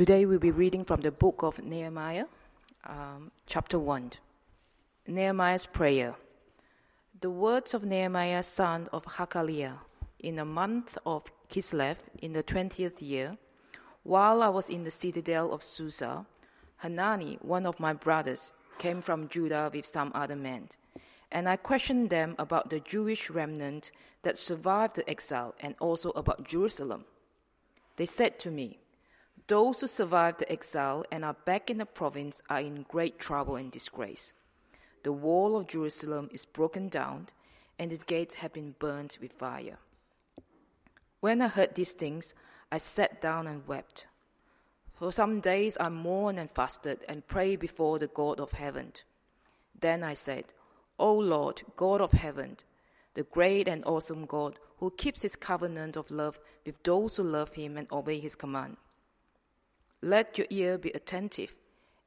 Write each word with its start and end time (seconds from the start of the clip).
Today 0.00 0.24
we'll 0.24 0.38
be 0.38 0.50
reading 0.50 0.82
from 0.82 1.02
the 1.02 1.10
book 1.10 1.42
of 1.42 1.62
Nehemiah, 1.62 2.24
um, 2.86 3.30
chapter 3.46 3.78
1. 3.78 4.12
Nehemiah's 5.06 5.66
prayer. 5.66 6.14
The 7.20 7.28
words 7.28 7.74
of 7.74 7.84
Nehemiah, 7.84 8.42
son 8.42 8.88
of 8.94 9.04
Hakaliah, 9.04 9.76
in 10.20 10.36
the 10.36 10.46
month 10.46 10.96
of 11.04 11.24
Kislev, 11.50 11.96
in 12.22 12.32
the 12.32 12.42
twentieth 12.42 13.02
year, 13.02 13.36
while 14.02 14.42
I 14.42 14.48
was 14.48 14.70
in 14.70 14.84
the 14.84 14.90
citadel 14.90 15.52
of 15.52 15.62
Susa, 15.62 16.24
Hanani, 16.78 17.36
one 17.42 17.66
of 17.66 17.78
my 17.78 17.92
brothers, 17.92 18.54
came 18.78 19.02
from 19.02 19.28
Judah 19.28 19.70
with 19.70 19.84
some 19.84 20.12
other 20.14 20.34
men, 20.34 20.70
and 21.30 21.46
I 21.46 21.56
questioned 21.56 22.08
them 22.08 22.36
about 22.38 22.70
the 22.70 22.80
Jewish 22.80 23.28
remnant 23.28 23.90
that 24.22 24.38
survived 24.38 24.96
the 24.96 25.10
exile 25.10 25.54
and 25.60 25.74
also 25.78 26.08
about 26.12 26.48
Jerusalem. 26.48 27.04
They 27.96 28.06
said 28.06 28.38
to 28.38 28.50
me, 28.50 28.79
those 29.50 29.80
who 29.80 29.88
survived 29.88 30.38
the 30.38 30.52
exile 30.52 31.04
and 31.10 31.24
are 31.24 31.34
back 31.44 31.70
in 31.70 31.78
the 31.78 31.84
province 31.84 32.40
are 32.48 32.60
in 32.60 32.86
great 32.88 33.18
trouble 33.18 33.56
and 33.56 33.72
disgrace. 33.72 34.32
The 35.02 35.10
wall 35.10 35.56
of 35.56 35.66
Jerusalem 35.66 36.28
is 36.32 36.44
broken 36.44 36.88
down, 36.88 37.30
and 37.76 37.92
its 37.92 38.04
gates 38.04 38.36
have 38.36 38.52
been 38.52 38.76
burned 38.78 39.18
with 39.20 39.32
fire. 39.32 39.78
When 41.18 41.42
I 41.42 41.48
heard 41.48 41.74
these 41.74 41.90
things, 41.90 42.32
I 42.70 42.78
sat 42.78 43.20
down 43.20 43.48
and 43.48 43.66
wept. 43.66 44.06
For 44.94 45.10
some 45.10 45.40
days 45.40 45.76
I 45.80 45.88
mourned 45.88 46.38
and 46.38 46.50
fasted 46.52 47.04
and 47.08 47.26
prayed 47.26 47.58
before 47.58 47.98
the 47.98 48.06
God 48.06 48.38
of 48.38 48.52
heaven. 48.52 48.92
Then 49.80 50.04
I 50.04 50.14
said, 50.14 50.44
O 50.96 51.12
Lord, 51.12 51.62
God 51.74 52.00
of 52.00 52.12
heaven, 52.12 52.58
the 53.14 53.24
great 53.24 53.66
and 53.66 53.84
awesome 53.84 54.26
God, 54.26 54.60
who 54.78 54.92
keeps 54.96 55.22
his 55.22 55.34
covenant 55.34 55.96
of 55.96 56.08
love 56.12 56.38
with 56.64 56.80
those 56.84 57.16
who 57.16 57.24
love 57.24 57.54
him 57.54 57.76
and 57.76 57.90
obey 57.90 58.20
his 58.20 58.36
command. 58.36 58.76
Let 60.02 60.38
your 60.38 60.46
ear 60.50 60.78
be 60.78 60.90
attentive 60.90 61.56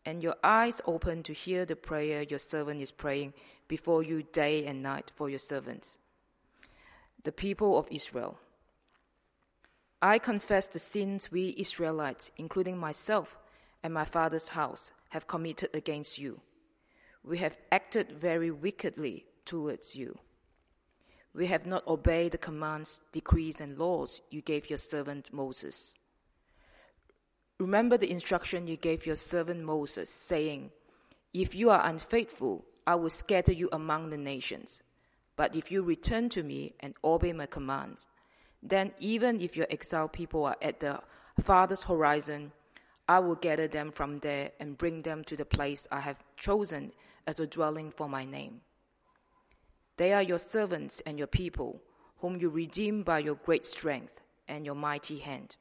and 0.06 0.22
your 0.22 0.36
eyes 0.44 0.82
open 0.86 1.24
to 1.24 1.34
hear 1.34 1.66
the 1.66 1.76
prayer 1.76 2.24
your 2.24 2.40
servant 2.40 2.82
is 2.82 2.92
praying 2.92 3.34
before 3.68 4.04
you 4.04 4.24
day 4.24 4.66
and 4.66 4.84
night 4.84 5.12
for 5.16 5.30
your 5.30 5.40
servants, 5.40 5.98
the 7.24 7.32
people 7.32 7.78
of 7.78 7.88
Israel. 7.90 8.38
I 10.02 10.20
confess 10.20 10.68
the 10.68 10.80
sins 10.80 11.32
we 11.32 11.56
Israelites, 11.58 12.32
including 12.38 12.78
myself 12.78 13.38
and 13.82 13.94
my 13.94 14.04
father's 14.04 14.50
house, 14.50 14.92
have 15.10 15.28
committed 15.28 15.70
against 15.74 16.20
you. 16.20 16.42
We 17.24 17.38
have 17.38 17.58
acted 17.72 18.12
very 18.12 18.52
wickedly 18.52 19.26
towards 19.46 19.96
you. 19.96 20.18
We 21.34 21.48
have 21.48 21.66
not 21.66 21.88
obeyed 21.88 22.32
the 22.34 22.38
commands, 22.38 23.00
decrees, 23.12 23.62
and 23.62 23.78
laws 23.78 24.22
you 24.30 24.42
gave 24.42 24.70
your 24.70 24.78
servant 24.78 25.32
Moses. 25.32 25.94
Remember 27.64 27.98
the 27.98 28.12
instruction 28.12 28.68
you 28.68 28.76
gave 28.76 29.06
your 29.06 29.16
servant 29.16 29.64
Moses, 29.64 30.10
saying, 30.10 30.72
If 31.34 31.56
you 31.56 31.70
are 31.70 31.86
unfaithful, 31.86 32.66
I 32.86 32.96
will 32.96 33.10
scatter 33.10 33.54
you 33.54 33.70
among 33.72 34.10
the 34.10 34.18
nations. 34.18 34.84
But 35.38 35.56
if 35.56 35.72
you 35.72 35.82
return 35.82 36.28
to 36.36 36.44
me 36.44 36.74
and 36.82 36.94
obey 37.06 37.32
my 37.32 37.46
commands, 37.46 38.06
then 38.62 38.92
even 39.00 39.40
if 39.40 39.56
your 39.56 39.68
exiled 39.70 40.12
people 40.12 40.44
are 40.44 40.58
at 40.62 40.82
the 40.82 41.00
farthest 41.42 41.86
horizon, 41.86 42.52
I 43.08 43.20
will 43.20 43.36
gather 43.36 43.70
them 43.70 43.92
from 43.92 44.20
there 44.20 44.52
and 44.60 44.78
bring 44.78 45.04
them 45.04 45.24
to 45.24 45.38
the 45.38 45.46
place 45.46 45.88
I 45.90 46.02
have 46.02 46.22
chosen 46.36 46.92
as 47.26 47.40
a 47.40 47.48
dwelling 47.48 47.92
for 47.92 48.10
my 48.10 48.26
name. 48.26 48.60
They 49.96 50.12
are 50.12 50.22
your 50.22 50.38
servants 50.38 51.02
and 51.06 51.18
your 51.18 51.28
people, 51.28 51.82
whom 52.18 52.42
you 52.42 52.50
redeem 52.50 53.04
by 53.04 53.20
your 53.20 53.36
great 53.36 53.66
strength 53.66 54.20
and 54.50 54.66
your 54.66 54.76
mighty 54.76 55.20
hand. 55.20 55.56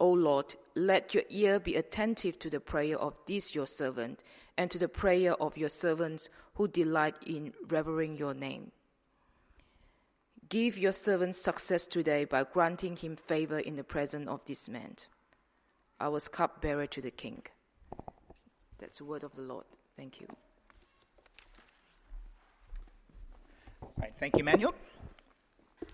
O 0.00 0.10
Lord, 0.10 0.54
let 0.74 1.14
your 1.14 1.24
ear 1.28 1.58
be 1.58 1.74
attentive 1.74 2.38
to 2.38 2.50
the 2.50 2.60
prayer 2.60 2.96
of 2.98 3.18
this 3.26 3.54
your 3.54 3.66
servant, 3.66 4.22
and 4.56 4.70
to 4.70 4.78
the 4.78 4.88
prayer 4.88 5.34
of 5.34 5.56
your 5.56 5.68
servants 5.68 6.28
who 6.54 6.68
delight 6.68 7.16
in 7.26 7.52
revering 7.68 8.16
your 8.16 8.34
name. 8.34 8.72
Give 10.48 10.78
your 10.78 10.92
servant 10.92 11.36
success 11.36 11.86
today 11.86 12.24
by 12.24 12.44
granting 12.44 12.96
him 12.96 13.16
favor 13.16 13.58
in 13.58 13.76
the 13.76 13.84
presence 13.84 14.28
of 14.28 14.44
this 14.46 14.68
man. 14.68 14.96
I 16.00 16.08
was 16.08 16.28
cupbearer 16.28 16.86
to 16.86 17.00
the 17.00 17.10
king. 17.10 17.42
That's 18.78 18.98
the 18.98 19.04
word 19.04 19.24
of 19.24 19.34
the 19.34 19.42
Lord. 19.42 19.64
Thank 19.96 20.20
you. 20.20 20.28
Right, 23.96 24.14
thank 24.18 24.38
you, 24.38 24.44
Manuel. 24.44 24.74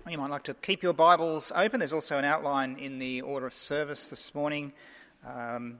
You 0.06 0.19
might 0.19 0.28
like 0.28 0.42
to 0.42 0.54
keep 0.54 0.82
your 0.82 0.92
Bibles 0.92 1.50
open. 1.56 1.81
There's 1.81 1.94
also 1.94 2.19
an 2.19 2.26
outline 2.26 2.76
in 2.78 2.98
the 2.98 3.22
order 3.22 3.47
of 3.47 3.54
service 3.54 4.09
this 4.09 4.34
morning. 4.34 4.75
Um, 5.26 5.78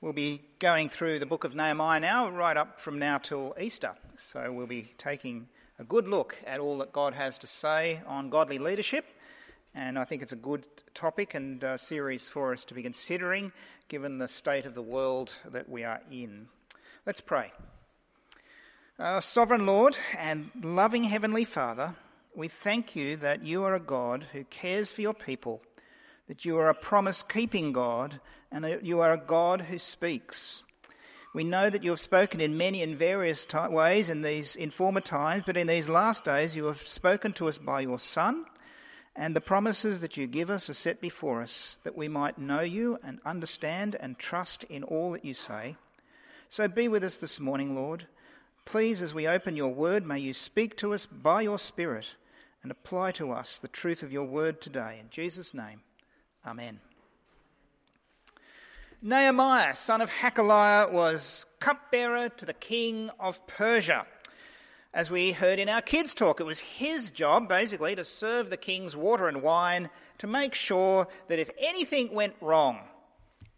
we'll 0.00 0.12
be 0.12 0.42
going 0.58 0.88
through 0.88 1.20
the 1.20 1.26
book 1.26 1.44
of 1.44 1.54
Nehemiah 1.54 2.00
now, 2.00 2.28
right 2.28 2.56
up 2.56 2.80
from 2.80 2.98
now 2.98 3.18
till 3.18 3.54
Easter. 3.60 3.92
So 4.16 4.52
we'll 4.52 4.66
be 4.66 4.90
taking 4.98 5.46
a 5.78 5.84
good 5.84 6.08
look 6.08 6.34
at 6.44 6.58
all 6.58 6.76
that 6.78 6.92
God 6.92 7.14
has 7.14 7.38
to 7.38 7.46
say 7.46 8.02
on 8.04 8.30
godly 8.30 8.58
leadership. 8.58 9.06
And 9.76 9.96
I 9.96 10.02
think 10.04 10.22
it's 10.22 10.32
a 10.32 10.36
good 10.36 10.66
topic 10.92 11.34
and 11.34 11.62
uh, 11.62 11.76
series 11.76 12.28
for 12.28 12.52
us 12.52 12.64
to 12.64 12.74
be 12.74 12.82
considering 12.82 13.52
given 13.86 14.18
the 14.18 14.26
state 14.26 14.66
of 14.66 14.74
the 14.74 14.82
world 14.82 15.36
that 15.44 15.68
we 15.68 15.84
are 15.84 16.00
in. 16.10 16.48
Let's 17.06 17.20
pray. 17.20 17.52
Uh, 18.98 19.20
Sovereign 19.20 19.66
Lord 19.66 19.96
and 20.18 20.50
loving 20.60 21.04
Heavenly 21.04 21.44
Father, 21.44 21.94
we 22.34 22.48
thank 22.48 22.96
you 22.96 23.16
that 23.16 23.44
you 23.44 23.62
are 23.64 23.74
a 23.74 23.80
God 23.80 24.26
who 24.32 24.44
cares 24.44 24.90
for 24.90 25.02
your 25.02 25.14
people, 25.14 25.60
that 26.28 26.44
you 26.44 26.56
are 26.58 26.70
a 26.70 26.74
promise 26.74 27.22
keeping 27.22 27.72
God, 27.72 28.20
and 28.50 28.64
that 28.64 28.84
you 28.84 29.00
are 29.00 29.12
a 29.12 29.18
God 29.18 29.62
who 29.62 29.78
speaks. 29.78 30.62
We 31.34 31.44
know 31.44 31.68
that 31.68 31.82
you 31.82 31.90
have 31.90 32.00
spoken 32.00 32.40
in 32.40 32.56
many 32.56 32.82
and 32.82 32.96
various 32.96 33.46
ways 33.52 34.08
in 34.08 34.22
these 34.22 34.56
in 34.56 34.70
former 34.70 35.00
times, 35.00 35.44
but 35.46 35.56
in 35.56 35.66
these 35.66 35.88
last 35.88 36.24
days 36.24 36.56
you 36.56 36.66
have 36.66 36.80
spoken 36.80 37.32
to 37.34 37.48
us 37.48 37.58
by 37.58 37.80
your 37.80 37.98
Son, 37.98 38.46
and 39.14 39.36
the 39.36 39.40
promises 39.40 40.00
that 40.00 40.16
you 40.16 40.26
give 40.26 40.48
us 40.48 40.70
are 40.70 40.74
set 40.74 41.00
before 41.00 41.42
us, 41.42 41.76
that 41.84 41.96
we 41.96 42.08
might 42.08 42.38
know 42.38 42.60
you 42.60 42.98
and 43.02 43.20
understand 43.26 43.96
and 44.00 44.18
trust 44.18 44.64
in 44.64 44.84
all 44.84 45.12
that 45.12 45.24
you 45.24 45.34
say. 45.34 45.76
So 46.48 46.66
be 46.66 46.88
with 46.88 47.04
us 47.04 47.16
this 47.16 47.40
morning, 47.40 47.74
Lord. 47.74 48.06
Please, 48.64 49.02
as 49.02 49.12
we 49.12 49.26
open 49.26 49.56
your 49.56 49.74
word, 49.74 50.06
may 50.06 50.18
you 50.18 50.32
speak 50.32 50.76
to 50.78 50.94
us 50.94 51.04
by 51.04 51.42
your 51.42 51.58
Spirit 51.58 52.06
and 52.62 52.70
apply 52.70 53.12
to 53.12 53.32
us 53.32 53.58
the 53.58 53.68
truth 53.68 54.02
of 54.02 54.12
your 54.12 54.24
word 54.24 54.60
today. 54.60 54.98
In 55.00 55.08
Jesus' 55.10 55.54
name, 55.54 55.80
Amen. 56.46 56.80
Nehemiah, 59.00 59.74
son 59.74 60.00
of 60.00 60.10
Hakaliah, 60.10 60.90
was 60.90 61.46
cupbearer 61.60 62.28
to 62.28 62.46
the 62.46 62.54
king 62.54 63.10
of 63.18 63.44
Persia. 63.46 64.06
As 64.94 65.10
we 65.10 65.32
heard 65.32 65.58
in 65.58 65.68
our 65.68 65.82
kids' 65.82 66.14
talk, 66.14 66.38
it 66.38 66.44
was 66.44 66.58
his 66.58 67.10
job, 67.10 67.48
basically, 67.48 67.96
to 67.96 68.04
serve 68.04 68.50
the 68.50 68.56
king's 68.56 68.94
water 68.94 69.26
and 69.26 69.42
wine 69.42 69.88
to 70.18 70.26
make 70.26 70.54
sure 70.54 71.08
that 71.28 71.38
if 71.38 71.50
anything 71.58 72.14
went 72.14 72.34
wrong, 72.40 72.80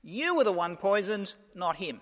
you 0.02 0.36
were 0.36 0.44
the 0.44 0.52
one 0.52 0.76
poisoned, 0.76 1.34
not 1.54 1.76
him. 1.76 2.00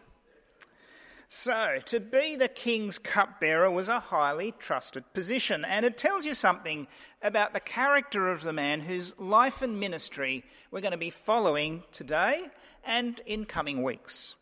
So, 1.34 1.78
to 1.86 1.98
be 1.98 2.36
the 2.36 2.46
king's 2.46 2.98
cupbearer 2.98 3.70
was 3.70 3.88
a 3.88 4.00
highly 4.00 4.52
trusted 4.58 5.14
position, 5.14 5.64
and 5.64 5.86
it 5.86 5.96
tells 5.96 6.26
you 6.26 6.34
something 6.34 6.86
about 7.22 7.54
the 7.54 7.58
character 7.58 8.30
of 8.30 8.42
the 8.42 8.52
man 8.52 8.80
whose 8.82 9.18
life 9.18 9.62
and 9.62 9.80
ministry 9.80 10.44
we're 10.70 10.82
going 10.82 10.92
to 10.92 10.98
be 10.98 11.08
following 11.08 11.84
today 11.90 12.48
and 12.84 13.18
in 13.24 13.46
coming 13.46 13.82
weeks. 13.82 14.34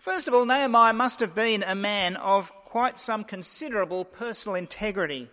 First 0.00 0.26
of 0.26 0.34
all, 0.34 0.44
Nehemiah 0.44 0.92
must 0.92 1.20
have 1.20 1.36
been 1.36 1.62
a 1.62 1.76
man 1.76 2.16
of 2.16 2.52
quite 2.64 2.98
some 2.98 3.22
considerable 3.22 4.04
personal 4.04 4.56
integrity 4.56 5.30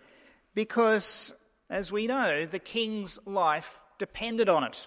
because, 0.54 1.34
as 1.68 1.90
we 1.90 2.06
know, 2.06 2.46
the 2.46 2.60
king's 2.60 3.18
life 3.26 3.80
depended 3.98 4.48
on 4.48 4.62
it. 4.62 4.86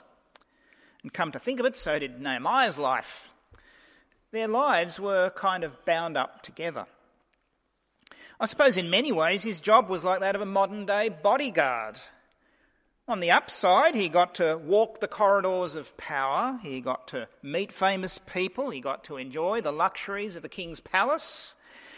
And 1.03 1.11
come 1.11 1.33
to 1.33 1.39
think 1.39 1.59
of 1.59 1.65
it, 1.65 1.75
so 1.75 1.99
did 1.99 2.21
Nehemiah's 2.21 2.77
life 2.77 3.30
their 4.31 4.47
lives 4.47 4.99
were 4.99 5.29
kind 5.31 5.63
of 5.63 5.83
bound 5.85 6.17
up 6.17 6.41
together. 6.41 6.85
I 8.39 8.45
suppose 8.45 8.77
in 8.77 8.89
many 8.89 9.11
ways 9.11 9.43
his 9.43 9.59
job 9.59 9.89
was 9.89 10.03
like 10.03 10.21
that 10.21 10.35
of 10.35 10.41
a 10.41 10.45
modern 10.45 10.85
day 10.85 11.09
bodyguard. 11.09 11.99
On 13.07 13.19
the 13.19 13.31
upside, 13.31 13.93
he 13.93 14.09
got 14.09 14.35
to 14.35 14.57
walk 14.57 14.99
the 14.99 15.07
corridors 15.07 15.75
of 15.75 15.97
power, 15.97 16.59
he 16.63 16.81
got 16.81 17.07
to 17.09 17.27
meet 17.43 17.71
famous 17.71 18.19
people, 18.19 18.69
he 18.69 18.79
got 18.79 19.03
to 19.05 19.17
enjoy 19.17 19.59
the 19.59 19.73
luxuries 19.73 20.35
of 20.35 20.43
the 20.43 20.49
king's 20.49 20.79
palace, 20.79 21.55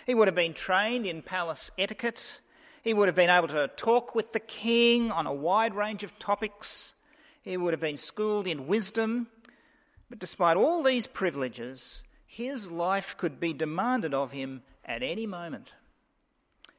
he 0.07 0.15
would 0.15 0.27
have 0.27 0.35
been 0.35 0.53
trained 0.53 1.05
in 1.05 1.21
palace 1.21 1.69
etiquette, 1.77 2.39
he 2.81 2.93
would 2.93 3.07
have 3.07 3.15
been 3.15 3.29
able 3.29 3.49
to 3.49 3.69
talk 3.75 4.15
with 4.15 4.33
the 4.33 4.39
king 4.39 5.11
on 5.11 5.27
a 5.27 5.33
wide 5.33 5.75
range 5.75 6.03
of 6.03 6.17
topics, 6.17 6.93
he 7.43 7.57
would 7.57 7.73
have 7.73 7.81
been 7.81 7.97
schooled 7.97 8.47
in 8.47 8.67
wisdom. 8.67 9.27
But 10.09 10.19
despite 10.19 10.57
all 10.57 10.83
these 10.83 11.05
privileges, 11.05 12.03
his 12.33 12.71
life 12.71 13.15
could 13.15 13.39
be 13.39 13.53
demanded 13.53 14.11
of 14.11 14.31
him 14.31 14.63
at 14.83 15.03
any 15.03 15.27
moment. 15.27 15.71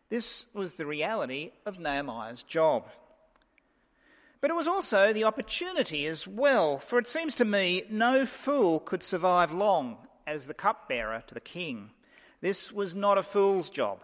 This 0.09 0.47
was 0.53 0.75
the 0.75 0.85
reality 0.85 1.53
of 1.65 1.79
Nehemiah's 1.79 2.43
job. 2.43 2.89
But 4.41 4.51
it 4.51 4.55
was 4.55 4.67
also 4.67 5.12
the 5.12 5.23
opportunity 5.23 6.06
as 6.06 6.27
well, 6.27 6.79
for 6.79 6.99
it 6.99 7.06
seems 7.06 7.37
to 7.37 7.45
me 7.45 7.85
no 7.89 8.27
fool 8.27 8.81
could 8.81 9.05
survive 9.05 9.53
long 9.53 9.97
as 10.27 10.49
the 10.49 10.55
cupbearer 10.55 11.23
to 11.29 11.35
the 11.35 11.41
king. 11.41 11.91
This 12.41 12.73
was 12.73 12.97
not 12.97 13.17
a 13.17 13.23
fool's 13.23 13.71
job. 13.71 14.01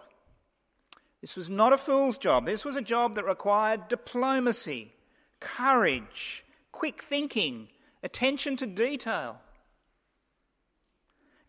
This 1.21 1.37
was 1.37 1.51
not 1.51 1.73
a 1.73 1.79
fool's 1.79 2.17
job. 2.17 2.47
This 2.47 2.65
was 2.65 2.77
a 2.77 2.81
job 2.81 3.17
that 3.17 3.25
required 3.25 3.89
diplomacy, 3.89 4.93
courage, 5.41 6.45
quick 6.71 7.03
thinking, 7.03 7.71
attention 8.05 8.57
to 8.59 8.67
detail. 8.67 9.41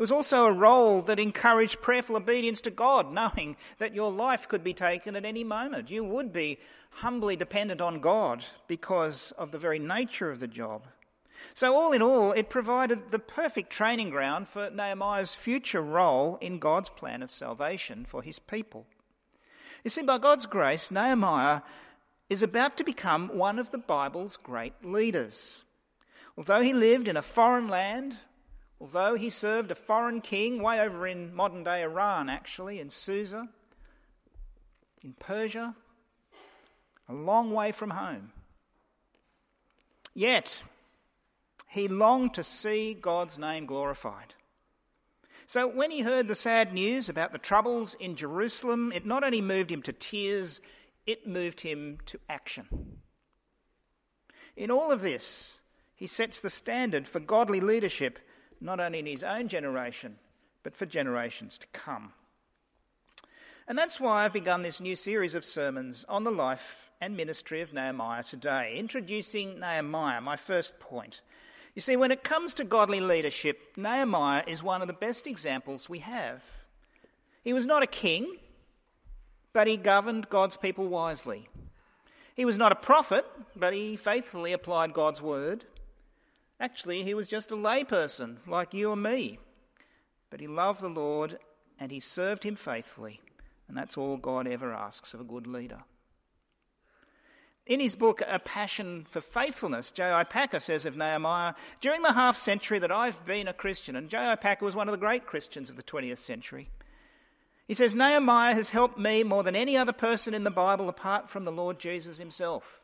Was 0.02 0.10
also 0.10 0.46
a 0.46 0.52
role 0.52 1.04
that 1.04 1.20
encouraged 1.20 1.80
prayerful 1.80 2.16
obedience 2.16 2.60
to 2.62 2.72
God, 2.72 3.14
knowing 3.14 3.56
that 3.78 3.94
your 3.94 4.12
life 4.12 4.48
could 4.48 4.64
be 4.64 4.74
taken 4.74 5.16
at 5.16 5.26
any 5.26 5.44
moment. 5.44 5.92
You 5.92 6.04
would 6.04 6.34
be 6.34 6.58
humbly 6.90 7.36
dependent 7.36 7.82
on 7.82 8.02
God 8.02 8.44
because 8.68 9.32
of 9.38 9.52
the 9.52 9.60
very 9.60 9.78
nature 9.78 10.32
of 10.32 10.40
the 10.40 10.48
job. 10.48 10.88
So, 11.54 11.76
all 11.76 11.92
in 11.92 12.02
all, 12.02 12.32
it 12.32 12.50
provided 12.50 13.12
the 13.12 13.20
perfect 13.20 13.70
training 13.70 14.10
ground 14.10 14.48
for 14.48 14.72
Nehemiah's 14.72 15.36
future 15.36 15.84
role 15.84 16.40
in 16.42 16.58
God's 16.58 16.90
plan 16.90 17.22
of 17.22 17.30
salvation 17.30 18.04
for 18.04 18.24
his 18.24 18.40
people. 18.40 18.88
You 19.84 19.92
see, 19.92 20.02
by 20.02 20.18
God's 20.18 20.48
grace, 20.48 20.90
Nehemiah 20.90 21.62
is 22.28 22.42
about 22.42 22.76
to 22.78 22.84
become 22.84 23.38
one 23.38 23.60
of 23.60 23.70
the 23.70 23.78
Bible's 23.78 24.36
great 24.36 24.84
leaders. 24.84 25.64
Although 26.36 26.64
he 26.64 26.74
lived 26.74 27.08
in 27.08 27.18
a 27.18 27.22
foreign 27.22 27.68
land, 27.68 28.18
Although 28.82 29.14
he 29.14 29.30
served 29.30 29.70
a 29.70 29.76
foreign 29.76 30.22
king 30.22 30.64
way 30.64 30.80
over 30.80 31.06
in 31.06 31.36
modern 31.36 31.64
day 31.64 31.84
Iran, 31.84 32.30
actually, 32.30 32.80
in 32.80 32.90
Susa, 32.90 33.48
in 35.04 35.14
Persia, 35.14 35.76
a 37.08 37.14
long 37.14 37.52
way 37.52 37.72
from 37.72 37.92
home. 37.92 38.32
Yet, 40.16 40.64
he 41.70 41.88
longed 41.88 42.34
to 42.34 42.44
see 42.44 42.96
God's 42.96 43.38
name 43.38 43.68
glorified. 43.68 44.34
So, 45.46 45.68
when 45.68 45.92
he 45.92 46.02
heard 46.02 46.28
the 46.28 46.34
sad 46.34 46.74
news 46.74 47.08
about 47.08 47.34
the 47.34 47.38
troubles 47.38 47.94
in 48.00 48.16
Jerusalem, 48.16 48.92
it 48.92 49.06
not 49.06 49.24
only 49.24 49.42
moved 49.42 49.72
him 49.72 49.84
to 49.84 49.94
tears, 49.94 50.60
it 51.06 51.28
moved 51.28 51.60
him 51.62 52.00
to 52.08 52.20
action. 52.28 52.98
In 54.56 54.72
all 54.72 54.92
of 54.92 55.02
this, 55.02 55.60
he 55.94 56.08
sets 56.08 56.42
the 56.42 56.50
standard 56.50 57.08
for 57.08 57.20
godly 57.20 57.62
leadership 57.62 58.18
not 58.62 58.80
only 58.80 59.00
in 59.00 59.06
his 59.06 59.24
own 59.24 59.48
generation, 59.48 60.16
but 60.64 60.78
for 60.78 60.86
generations 60.86 61.58
to 61.58 61.68
come. 61.74 62.14
And 63.68 63.78
that's 63.78 64.00
why 64.00 64.24
I've 64.24 64.34
begun 64.34 64.62
this 64.62 64.80
new 64.80 64.96
series 64.96 65.34
of 65.34 65.44
sermons 65.44 66.06
on 66.08 66.24
the 66.24 66.32
life 66.32 66.90
and 67.00 67.18
ministry 67.18 67.62
of 67.62 67.74
Nehemiah 67.74 68.24
today, 68.24 68.76
introducing 68.78 69.60
Nehemiah, 69.60 70.22
my 70.22 70.36
first 70.36 70.80
point. 70.80 71.22
You 71.74 71.82
see, 71.82 71.96
when 71.96 72.12
it 72.12 72.24
comes 72.24 72.54
to 72.56 72.64
godly 72.64 73.00
leadership, 73.00 73.60
Nehemiah 73.78 74.44
is 74.46 74.62
one 74.62 74.82
of 74.82 74.88
the 74.88 74.94
best 74.94 75.26
examples 75.26 75.90
we 75.90 76.00
have. 76.00 76.44
He 77.44 77.54
was 77.54 77.66
not 77.66 77.82
a 77.82 77.88
king, 77.88 78.36
but 79.54 79.68
he 79.68 79.78
governed 79.78 80.30
God's 80.30 80.58
people 80.58 80.88
wisely. 80.88 81.48
He 82.36 82.46
was 82.46 82.58
not 82.58 82.72
a 82.72 82.76
prophet, 82.76 83.26
but 83.56 83.74
he 83.74 83.96
faithfully 83.96 84.54
applied 84.54 84.94
God's 84.94 85.22
word. 85.22 85.66
Actually, 86.62 87.04
he 87.04 87.16
was 87.16 87.28
just 87.28 87.52
a 87.52 87.56
layperson 87.56 88.38
like 88.46 88.72
you 88.72 88.92
and 88.92 89.02
me. 89.02 89.40
But 90.30 90.40
he 90.40 90.48
loved 90.48 90.80
the 90.80 90.90
Lord 90.90 91.40
and 91.80 91.92
he 91.92 92.00
served 92.00 92.44
him 92.44 92.56
faithfully. 92.56 93.20
And 93.68 93.76
that's 93.76 93.98
all 93.98 94.16
God 94.16 94.48
ever 94.48 94.72
asks 94.72 95.16
of 95.16 95.22
a 95.22 95.26
good 95.26 95.48
leader. 95.48 95.80
In 97.66 97.80
his 97.80 97.96
book, 97.96 98.22
A 98.28 98.38
Passion 98.38 99.06
for 99.08 99.22
Faithfulness, 99.22 99.92
J.I. 99.92 100.24
Packer 100.26 100.60
says 100.60 100.86
of 100.86 100.96
Nehemiah, 100.96 101.56
during 101.80 102.04
the 102.04 102.14
half 102.14 102.38
century 102.38 102.78
that 102.78 102.92
I've 102.92 103.26
been 103.26 103.48
a 103.48 103.54
Christian, 103.54 103.96
and 103.96 104.10
J.I. 104.10 104.36
Packer 104.36 104.66
was 104.66 104.76
one 104.76 104.88
of 104.88 104.92
the 104.92 105.00
great 105.00 105.26
Christians 105.26 105.70
of 105.70 105.78
the 105.78 105.84
20th 105.84 106.20
century, 106.20 106.70
he 107.68 107.74
says, 107.74 107.96
Nehemiah 107.96 108.54
has 108.54 108.70
helped 108.70 109.00
me 109.00 109.24
more 109.24 109.44
than 109.44 109.56
any 109.56 109.78
other 109.78 109.94
person 109.94 110.34
in 110.34 110.44
the 110.44 110.52
Bible 110.52 110.90
apart 110.90 111.30
from 111.30 111.46
the 111.46 111.52
Lord 111.52 111.80
Jesus 111.80 112.18
himself. 112.18 112.82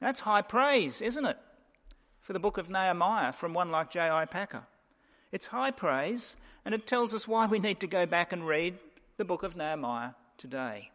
That's 0.00 0.20
high 0.20 0.42
praise, 0.42 1.00
isn't 1.00 1.24
it? 1.24 1.38
For 2.20 2.32
the 2.32 2.40
book 2.40 2.58
of 2.58 2.70
Nehemiah 2.70 3.32
from 3.32 3.54
one 3.54 3.70
like 3.70 3.90
J.I. 3.90 4.26
Packer. 4.26 4.62
It's 5.32 5.46
high 5.46 5.70
praise, 5.70 6.36
and 6.64 6.74
it 6.74 6.86
tells 6.86 7.14
us 7.14 7.28
why 7.28 7.46
we 7.46 7.58
need 7.58 7.80
to 7.80 7.86
go 7.86 8.06
back 8.06 8.32
and 8.32 8.46
read 8.46 8.78
the 9.16 9.24
book 9.24 9.42
of 9.42 9.56
Nehemiah 9.56 10.10
today. 10.36 10.90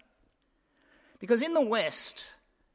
Because 1.19 1.41
in 1.41 1.53
the 1.53 1.61
West, 1.61 2.25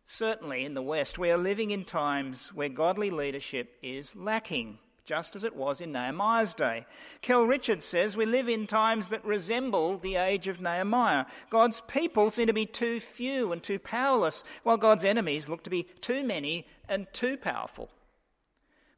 certainly 0.07 0.65
in 0.65 0.75
the 0.75 0.83
West, 0.83 1.19
we 1.19 1.31
are 1.31 1.37
living 1.37 1.71
in 1.71 1.85
times 1.85 2.53
where 2.55 2.69
godly 2.69 3.11
leadership 3.11 3.77
is 3.83 4.17
lacking, 4.17 4.79
just 5.05 5.37
as 5.37 5.45
it 5.45 5.55
was 5.55 5.81
in 5.81 5.93
Nehemiah's 5.93 6.55
day. 6.55 6.87
Kel 7.21 7.45
Richards 7.45 7.85
says 7.85 8.17
we 8.17 8.27
live 8.27 8.49
in 8.49 8.67
times 8.67 9.09
that 9.09 9.25
resemble 9.25 9.99
the 9.99 10.17
age 10.17 10.49
of 10.49 10.61
Nehemiah. 10.61 11.27
God's 11.51 11.83
people 11.83 12.31
seem 12.31 12.47
to 12.47 12.53
be 12.53 12.67
too 12.67 13.01
few 13.01 13.53
and 13.53 13.63
too 13.63 13.79
powerless, 13.79 14.45
while 14.63 14.77
God's 14.77 15.05
enemies 15.05 15.49
look 15.49 15.63
to 15.65 15.71
be 15.71 15.85
too 16.01 16.25
many 16.25 16.67
and 16.89 17.07
too 17.13 17.37
powerful. 17.37 17.91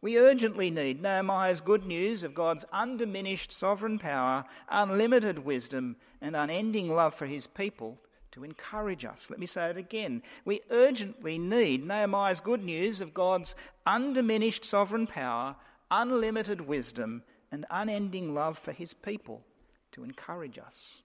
We 0.03 0.19
urgently 0.19 0.69
need 0.71 1.01
Nehemiah's 1.01 1.61
good 1.61 1.87
news 1.87 2.25
of 2.25 2.35
God's 2.35 2.65
undiminished 2.73 3.53
sovereign 3.53 4.01
power, 4.01 4.45
unlimited 4.69 5.39
wisdom, 5.39 5.95
and 6.21 6.35
unending 6.35 6.93
love 6.93 7.15
for 7.15 7.27
his 7.27 7.47
people 7.47 7.99
to 8.33 8.43
encourage 8.43 9.05
us. 9.05 9.31
Let 9.31 9.39
me 9.39 9.47
say 9.47 9.71
it 9.71 9.77
again. 9.77 10.23
We 10.45 10.63
urgently 10.71 11.39
need 11.39 11.87
Nehemiah's 11.87 12.41
good 12.41 12.65
news 12.65 13.01
of 13.01 13.15
God's 13.15 13.55
undiminished 13.87 14.65
sovereign 14.65 15.07
power, 15.07 15.55
unlimited 15.91 16.61
wisdom, 16.61 17.23
and 17.53 17.65
unending 17.71 18.35
love 18.35 18.59
for 18.59 18.73
his 18.73 18.93
people 18.93 19.45
to 19.93 20.03
encourage 20.03 20.59
us. 20.59 20.97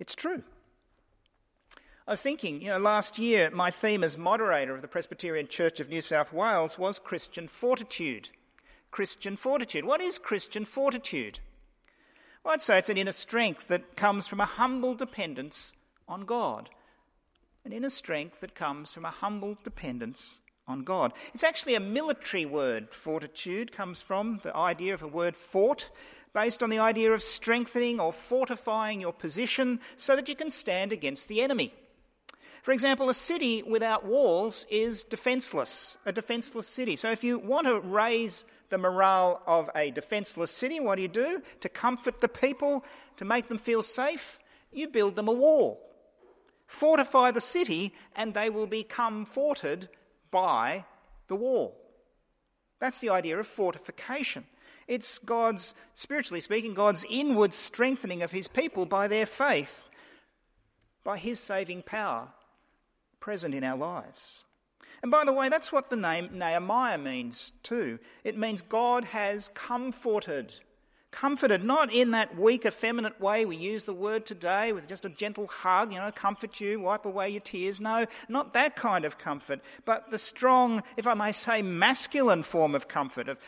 It's 0.00 0.16
true. 0.16 0.42
I 2.08 2.12
was 2.12 2.22
thinking, 2.22 2.62
you 2.62 2.68
know, 2.68 2.78
last 2.78 3.18
year 3.18 3.50
my 3.50 3.70
theme 3.70 4.02
as 4.02 4.16
moderator 4.16 4.74
of 4.74 4.80
the 4.80 4.88
Presbyterian 4.88 5.46
Church 5.46 5.78
of 5.78 5.90
New 5.90 6.00
South 6.00 6.32
Wales 6.32 6.78
was 6.78 6.98
Christian 6.98 7.48
fortitude. 7.48 8.30
Christian 8.90 9.36
fortitude. 9.36 9.84
What 9.84 10.00
is 10.00 10.16
Christian 10.16 10.64
fortitude? 10.64 11.40
Well, 12.42 12.54
I'd 12.54 12.62
say 12.62 12.78
it's 12.78 12.88
an 12.88 12.96
inner 12.96 13.12
strength 13.12 13.68
that 13.68 13.94
comes 13.94 14.26
from 14.26 14.40
a 14.40 14.46
humble 14.46 14.94
dependence 14.94 15.74
on 16.08 16.22
God. 16.22 16.70
An 17.66 17.74
inner 17.74 17.90
strength 17.90 18.40
that 18.40 18.54
comes 18.54 18.90
from 18.90 19.04
a 19.04 19.10
humble 19.10 19.54
dependence 19.62 20.40
on 20.66 20.84
God. 20.84 21.12
It's 21.34 21.44
actually 21.44 21.74
a 21.74 21.80
military 21.80 22.46
word. 22.46 22.94
Fortitude 22.94 23.70
comes 23.70 24.00
from 24.00 24.40
the 24.42 24.56
idea 24.56 24.94
of 24.94 25.00
the 25.00 25.08
word 25.08 25.36
fort, 25.36 25.90
based 26.32 26.62
on 26.62 26.70
the 26.70 26.78
idea 26.78 27.12
of 27.12 27.22
strengthening 27.22 28.00
or 28.00 28.14
fortifying 28.14 28.98
your 28.98 29.12
position 29.12 29.78
so 29.98 30.16
that 30.16 30.26
you 30.26 30.34
can 30.34 30.50
stand 30.50 30.90
against 30.90 31.28
the 31.28 31.42
enemy. 31.42 31.74
For 32.68 32.72
example, 32.72 33.08
a 33.08 33.14
city 33.14 33.62
without 33.62 34.04
walls 34.04 34.66
is 34.68 35.02
defenseless, 35.02 35.96
a 36.04 36.12
defenseless 36.12 36.68
city. 36.68 36.96
So 36.96 37.10
if 37.10 37.24
you 37.24 37.38
want 37.38 37.66
to 37.66 37.80
raise 37.80 38.44
the 38.68 38.76
morale 38.76 39.40
of 39.46 39.70
a 39.74 39.90
defenseless 39.90 40.50
city, 40.50 40.78
what 40.78 40.96
do 40.96 41.00
you 41.00 41.08
do? 41.08 41.40
To 41.60 41.68
comfort 41.70 42.20
the 42.20 42.28
people, 42.28 42.84
to 43.16 43.24
make 43.24 43.48
them 43.48 43.56
feel 43.56 43.82
safe, 43.82 44.38
you 44.70 44.86
build 44.86 45.16
them 45.16 45.28
a 45.28 45.32
wall. 45.32 45.80
Fortify 46.66 47.30
the 47.30 47.40
city, 47.40 47.94
and 48.14 48.34
they 48.34 48.50
will 48.50 48.66
become 48.66 49.24
forted 49.24 49.88
by 50.30 50.84
the 51.28 51.36
wall. 51.36 51.74
That's 52.80 52.98
the 52.98 53.08
idea 53.08 53.38
of 53.38 53.46
fortification. 53.46 54.44
It's 54.86 55.16
God's, 55.16 55.72
spiritually 55.94 56.42
speaking, 56.42 56.74
God's 56.74 57.06
inward 57.08 57.54
strengthening 57.54 58.20
of 58.20 58.32
his 58.32 58.46
people 58.46 58.84
by 58.84 59.08
their 59.08 59.24
faith, 59.24 59.88
by 61.02 61.16
his 61.16 61.40
saving 61.40 61.80
power 61.80 62.28
present 63.20 63.54
in 63.54 63.64
our 63.64 63.76
lives. 63.76 64.44
And 65.02 65.12
by 65.12 65.24
the 65.24 65.32
way, 65.32 65.48
that's 65.48 65.70
what 65.70 65.90
the 65.90 65.96
name 65.96 66.30
Nehemiah 66.32 66.98
means 66.98 67.52
too. 67.62 67.98
It 68.24 68.36
means 68.36 68.62
God 68.62 69.04
has 69.04 69.48
comforted. 69.54 70.52
Comforted, 71.10 71.64
not 71.64 71.90
in 71.90 72.10
that 72.10 72.36
weak, 72.38 72.66
effeminate 72.66 73.18
way 73.18 73.46
we 73.46 73.56
use 73.56 73.84
the 73.84 73.94
word 73.94 74.26
today 74.26 74.72
with 74.72 74.86
just 74.86 75.06
a 75.06 75.08
gentle 75.08 75.46
hug, 75.46 75.90
you 75.90 75.98
know, 75.98 76.10
comfort 76.10 76.60
you, 76.60 76.80
wipe 76.80 77.06
away 77.06 77.30
your 77.30 77.40
tears. 77.40 77.80
No, 77.80 78.04
not 78.28 78.52
that 78.52 78.76
kind 78.76 79.06
of 79.06 79.16
comfort, 79.16 79.60
but 79.86 80.10
the 80.10 80.18
strong, 80.18 80.82
if 80.98 81.06
I 81.06 81.14
may 81.14 81.32
say, 81.32 81.62
masculine 81.62 82.42
form 82.42 82.74
of 82.74 82.88
comfort, 82.88 83.28
of 83.30 83.38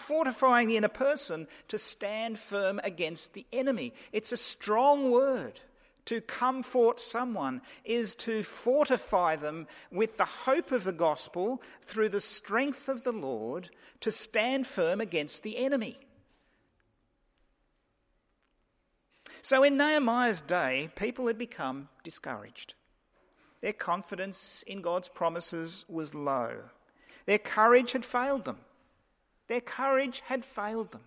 fortifying 0.00 0.66
the 0.66 0.76
inner 0.76 0.88
person 0.88 1.46
to 1.68 1.78
stand 1.78 2.36
firm 2.36 2.80
against 2.82 3.32
the 3.32 3.46
enemy. 3.52 3.92
It's 4.10 4.32
a 4.32 4.36
strong 4.36 5.12
word. 5.12 5.60
To 6.08 6.22
comfort 6.22 7.00
someone 7.00 7.60
is 7.84 8.16
to 8.16 8.42
fortify 8.42 9.36
them 9.36 9.66
with 9.92 10.16
the 10.16 10.24
hope 10.24 10.72
of 10.72 10.84
the 10.84 10.92
gospel 10.92 11.60
through 11.82 12.08
the 12.08 12.22
strength 12.22 12.88
of 12.88 13.02
the 13.02 13.12
Lord 13.12 13.68
to 14.00 14.10
stand 14.10 14.66
firm 14.66 15.02
against 15.02 15.42
the 15.42 15.58
enemy. 15.58 15.98
So 19.42 19.62
in 19.62 19.76
Nehemiah's 19.76 20.40
day, 20.40 20.88
people 20.96 21.26
had 21.26 21.36
become 21.36 21.90
discouraged. 22.02 22.72
Their 23.60 23.74
confidence 23.74 24.64
in 24.66 24.80
God's 24.80 25.10
promises 25.10 25.84
was 25.90 26.14
low. 26.14 26.54
Their 27.26 27.38
courage 27.38 27.92
had 27.92 28.06
failed 28.06 28.46
them. 28.46 28.60
Their 29.48 29.60
courage 29.60 30.22
had 30.24 30.42
failed 30.42 30.90
them. 30.90 31.04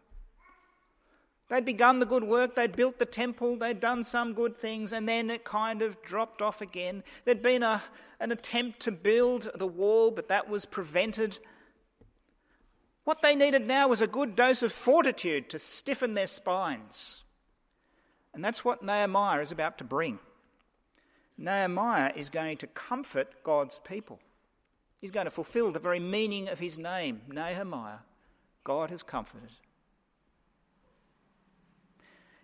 They'd 1.52 1.66
begun 1.66 2.00
the 2.00 2.06
good 2.06 2.24
work, 2.24 2.56
they'd 2.56 2.78
built 2.78 2.98
the 2.98 3.06
temple, 3.06 3.58
they'd 3.58 3.82
done 3.82 4.06
some 4.06 4.32
good 4.32 4.56
things, 4.56 4.94
and 4.94 5.06
then 5.06 5.30
it 5.30 5.44
kind 5.44 5.82
of 5.82 6.02
dropped 6.02 6.42
off 6.42 6.62
again. 6.62 7.04
There'd 7.26 7.42
been 7.42 7.62
a, 7.62 7.84
an 8.22 8.32
attempt 8.32 8.80
to 8.84 8.92
build 8.94 9.52
the 9.54 9.68
wall, 9.68 10.12
but 10.12 10.30
that 10.30 10.48
was 10.48 10.66
prevented. 10.66 11.40
What 13.04 13.22
they 13.22 13.36
needed 13.36 13.68
now 13.68 13.90
was 13.90 14.00
a 14.00 14.08
good 14.08 14.34
dose 14.34 14.64
of 14.64 14.72
fortitude 14.72 15.50
to 15.50 15.60
stiffen 15.60 16.14
their 16.14 16.28
spines. 16.28 17.26
And 18.34 18.46
that's 18.46 18.64
what 18.64 18.82
Nehemiah 18.82 19.42
is 19.42 19.52
about 19.52 19.78
to 19.80 19.84
bring. 19.84 20.20
Nehemiah 21.38 22.14
is 22.16 22.30
going 22.30 22.60
to 22.60 22.68
comfort 22.68 23.44
God's 23.44 23.78
people. 23.80 24.22
He's 25.02 25.12
going 25.12 25.26
to 25.26 25.32
fulfill 25.32 25.74
the 25.74 25.80
very 25.80 26.00
meaning 26.00 26.48
of 26.48 26.60
his 26.60 26.78
name, 26.78 27.24
Nehemiah. 27.28 27.98
God 28.64 28.90
has 28.90 29.04
comforted. 29.04 29.50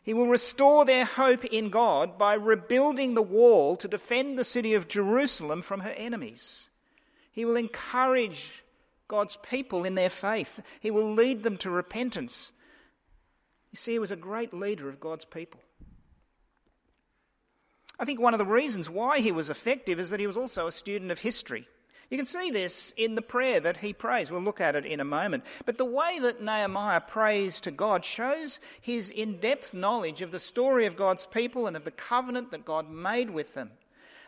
He 0.08 0.14
will 0.14 0.28
restore 0.28 0.86
their 0.86 1.04
hope 1.04 1.44
in 1.44 1.70
God 1.70 2.18
by 2.18 2.36
rebuilding 2.36 3.14
the 3.14 3.22
wall 3.22 3.76
to 3.76 3.90
defend 3.90 4.40
the 4.40 4.46
city 4.46 4.74
of 4.74 4.88
Jerusalem 4.88 5.62
from 5.62 5.82
her 5.82 5.90
enemies. 5.90 6.70
He 7.30 7.44
will 7.44 7.58
encourage 7.58 8.64
God's 9.10 9.36
people 9.36 9.84
in 9.84 9.96
their 9.96 10.10
faith. 10.10 10.62
He 10.80 10.92
will 10.92 11.14
lead 11.14 11.44
them 11.44 11.58
to 11.58 11.70
repentance. 11.70 12.54
You 13.74 13.76
see, 13.76 13.92
he 13.92 14.00
was 14.00 14.10
a 14.10 14.16
great 14.16 14.54
leader 14.54 14.88
of 14.88 15.02
God's 15.02 15.26
people. 15.26 15.60
I 18.00 18.06
think 18.06 18.22
one 18.22 18.34
of 18.34 18.40
the 18.40 18.46
reasons 18.46 18.90
why 18.90 19.20
he 19.20 19.34
was 19.34 19.50
effective 19.50 20.00
is 20.00 20.10
that 20.12 20.22
he 20.22 20.28
was 20.28 20.38
also 20.38 20.68
a 20.68 20.72
student 20.72 21.12
of 21.12 21.20
history. 21.20 21.68
You 22.10 22.18
can 22.18 22.26
see 22.26 22.52
this 22.52 22.94
in 22.96 23.16
the 23.16 23.22
prayer 23.22 23.60
that 23.60 23.78
he 23.78 23.92
prays. 23.92 24.32
We'll 24.32 24.42
look 24.42 24.62
at 24.62 24.76
it 24.76 24.86
in 24.86 25.02
a 25.02 25.06
moment. 25.06 25.44
But 25.66 25.78
the 25.78 25.84
way 25.84 26.20
that 26.20 26.42
Nehemiah 26.42 27.02
prays 27.02 27.60
to 27.62 27.72
God 27.72 28.06
shows 28.06 28.62
his 28.80 29.10
in 29.10 29.40
depth 29.40 29.74
knowledge 29.74 30.22
of 30.22 30.32
the 30.32 30.40
story 30.40 30.86
of 30.86 30.96
God's 30.96 31.26
people 31.26 31.68
and 31.68 31.76
of 31.76 31.84
the 31.84 31.92
covenant 31.92 32.52
that 32.52 32.64
God 32.64 32.90
made 32.90 33.32
with 33.32 33.56
them, 33.56 33.72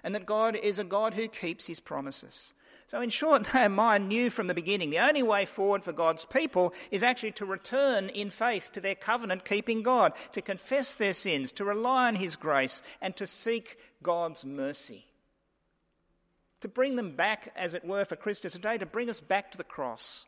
and 0.03 0.13
that 0.13 0.25
God 0.25 0.57
is 0.57 0.77
a 0.77 0.83
God 0.83 1.13
who 1.13 1.29
keeps 1.29 1.67
his 1.67 1.79
promises. 1.79 2.51
So, 2.89 2.99
in 2.99 3.11
short, 3.11 3.43
Nehemiah 3.53 3.99
knew 3.99 4.29
from 4.29 4.47
the 4.47 4.53
beginning 4.53 4.89
the 4.89 4.99
only 4.99 5.23
way 5.23 5.45
forward 5.45 5.85
for 5.85 5.93
God's 5.93 6.25
people 6.25 6.73
is 6.91 7.01
actually 7.01 7.31
to 7.33 7.45
return 7.45 8.09
in 8.09 8.29
faith 8.29 8.71
to 8.73 8.81
their 8.81 8.95
covenant 8.95 9.45
keeping 9.45 9.83
God, 9.83 10.11
to 10.33 10.41
confess 10.41 10.95
their 10.95 11.13
sins, 11.13 11.53
to 11.53 11.63
rely 11.63 12.07
on 12.07 12.15
his 12.15 12.35
grace, 12.35 12.81
and 13.01 13.15
to 13.15 13.25
seek 13.25 13.77
God's 14.03 14.43
mercy 14.43 15.08
to 16.61 16.67
bring 16.67 16.95
them 16.95 17.15
back, 17.15 17.51
as 17.55 17.73
it 17.73 17.85
were, 17.85 18.05
for 18.05 18.15
Christians 18.15 18.53
today, 18.53 18.77
to 18.77 18.85
bring 18.85 19.09
us 19.09 19.21
back 19.21 19.51
to 19.51 19.57
the 19.57 19.63
cross 19.63 20.25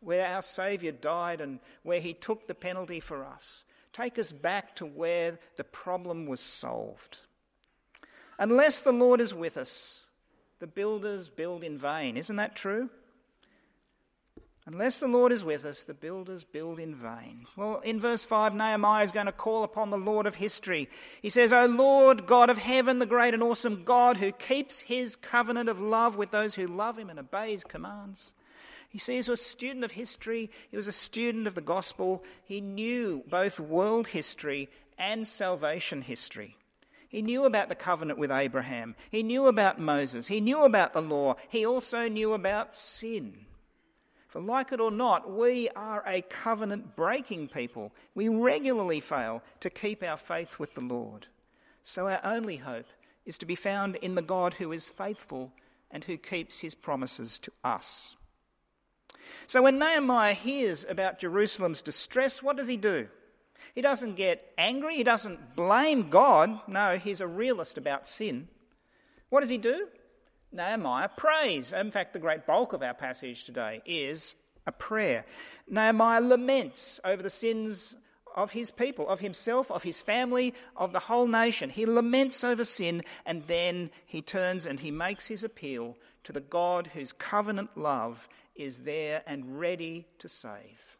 where 0.00 0.26
our 0.26 0.42
Saviour 0.42 0.92
died 0.92 1.40
and 1.40 1.60
where 1.82 2.00
he 2.00 2.14
took 2.14 2.46
the 2.46 2.54
penalty 2.54 3.00
for 3.00 3.24
us. 3.24 3.64
Take 3.92 4.18
us 4.18 4.32
back 4.32 4.74
to 4.76 4.86
where 4.86 5.38
the 5.56 5.64
problem 5.64 6.26
was 6.26 6.40
solved. 6.40 7.18
Unless 8.38 8.80
the 8.80 8.92
Lord 8.92 9.20
is 9.20 9.34
with 9.34 9.56
us, 9.56 10.06
the 10.58 10.66
builders 10.66 11.28
build 11.28 11.62
in 11.62 11.76
vain. 11.76 12.16
Isn't 12.16 12.36
that 12.36 12.56
true? 12.56 12.88
Unless 14.72 15.00
the 15.00 15.08
Lord 15.08 15.32
is 15.32 15.42
with 15.42 15.64
us, 15.64 15.82
the 15.82 15.94
builders 15.94 16.44
build 16.44 16.78
in 16.78 16.94
vain. 16.94 17.44
Well, 17.56 17.80
in 17.80 17.98
verse 17.98 18.24
5, 18.24 18.54
Nehemiah 18.54 19.02
is 19.02 19.10
going 19.10 19.26
to 19.26 19.32
call 19.32 19.64
upon 19.64 19.90
the 19.90 19.98
Lord 19.98 20.26
of 20.26 20.36
history. 20.36 20.88
He 21.20 21.28
says, 21.28 21.52
O 21.52 21.66
Lord, 21.66 22.24
God 22.24 22.50
of 22.50 22.58
heaven, 22.58 23.00
the 23.00 23.06
great 23.06 23.34
and 23.34 23.42
awesome 23.42 23.82
God 23.82 24.18
who 24.18 24.30
keeps 24.30 24.78
his 24.78 25.16
covenant 25.16 25.68
of 25.68 25.80
love 25.80 26.16
with 26.16 26.30
those 26.30 26.54
who 26.54 26.68
love 26.68 26.96
him 26.96 27.10
and 27.10 27.18
obey 27.18 27.50
his 27.50 27.64
commands. 27.64 28.32
You 28.92 29.00
see, 29.00 29.14
he 29.14 29.18
was 29.18 29.28
a 29.28 29.36
student 29.36 29.84
of 29.84 29.90
history, 29.90 30.50
he 30.70 30.76
was 30.76 30.86
a 30.86 30.92
student 30.92 31.48
of 31.48 31.56
the 31.56 31.60
gospel. 31.60 32.22
He 32.44 32.60
knew 32.60 33.24
both 33.28 33.58
world 33.58 34.06
history 34.06 34.68
and 34.96 35.26
salvation 35.26 36.02
history. 36.02 36.56
He 37.08 37.22
knew 37.22 37.44
about 37.44 37.70
the 37.70 37.74
covenant 37.74 38.20
with 38.20 38.30
Abraham, 38.30 38.94
he 39.10 39.24
knew 39.24 39.48
about 39.48 39.80
Moses, 39.80 40.28
he 40.28 40.40
knew 40.40 40.62
about 40.62 40.92
the 40.92 41.02
law, 41.02 41.34
he 41.48 41.66
also 41.66 42.06
knew 42.06 42.34
about 42.34 42.76
sin. 42.76 43.46
For, 44.30 44.40
like 44.40 44.70
it 44.70 44.80
or 44.80 44.92
not, 44.92 45.28
we 45.28 45.68
are 45.70 46.04
a 46.06 46.22
covenant 46.22 46.94
breaking 46.94 47.48
people. 47.48 47.90
We 48.14 48.28
regularly 48.28 49.00
fail 49.00 49.42
to 49.58 49.68
keep 49.68 50.04
our 50.04 50.16
faith 50.16 50.60
with 50.60 50.74
the 50.74 50.80
Lord. 50.80 51.26
So, 51.82 52.06
our 52.06 52.20
only 52.22 52.58
hope 52.58 52.86
is 53.26 53.38
to 53.38 53.46
be 53.46 53.56
found 53.56 53.96
in 53.96 54.14
the 54.14 54.22
God 54.22 54.54
who 54.54 54.70
is 54.70 54.88
faithful 54.88 55.52
and 55.90 56.04
who 56.04 56.16
keeps 56.16 56.60
his 56.60 56.76
promises 56.76 57.40
to 57.40 57.50
us. 57.64 58.14
So, 59.48 59.62
when 59.62 59.80
Nehemiah 59.80 60.34
hears 60.34 60.86
about 60.88 61.18
Jerusalem's 61.18 61.82
distress, 61.82 62.40
what 62.40 62.56
does 62.56 62.68
he 62.68 62.76
do? 62.76 63.08
He 63.74 63.82
doesn't 63.82 64.14
get 64.14 64.52
angry, 64.56 64.94
he 64.94 65.02
doesn't 65.02 65.56
blame 65.56 66.08
God. 66.08 66.60
No, 66.68 66.98
he's 66.98 67.20
a 67.20 67.26
realist 67.26 67.76
about 67.76 68.06
sin. 68.06 68.46
What 69.28 69.40
does 69.40 69.50
he 69.50 69.58
do? 69.58 69.88
Nehemiah 70.52 71.08
prays. 71.16 71.72
In 71.72 71.90
fact, 71.90 72.12
the 72.12 72.18
great 72.18 72.46
bulk 72.46 72.72
of 72.72 72.82
our 72.82 72.94
passage 72.94 73.44
today 73.44 73.82
is 73.86 74.34
a 74.66 74.72
prayer. 74.72 75.24
Nehemiah 75.68 76.20
laments 76.20 77.00
over 77.04 77.22
the 77.22 77.30
sins 77.30 77.94
of 78.34 78.52
his 78.52 78.70
people, 78.70 79.08
of 79.08 79.20
himself, 79.20 79.70
of 79.70 79.82
his 79.82 80.00
family, 80.00 80.54
of 80.76 80.92
the 80.92 80.98
whole 81.00 81.26
nation. 81.26 81.70
He 81.70 81.86
laments 81.86 82.44
over 82.44 82.64
sin 82.64 83.02
and 83.26 83.42
then 83.44 83.90
he 84.06 84.22
turns 84.22 84.66
and 84.66 84.80
he 84.80 84.90
makes 84.90 85.26
his 85.26 85.44
appeal 85.44 85.96
to 86.24 86.32
the 86.32 86.40
God 86.40 86.88
whose 86.88 87.12
covenant 87.12 87.76
love 87.76 88.28
is 88.54 88.80
there 88.80 89.22
and 89.26 89.58
ready 89.58 90.06
to 90.18 90.28
save. 90.28 90.98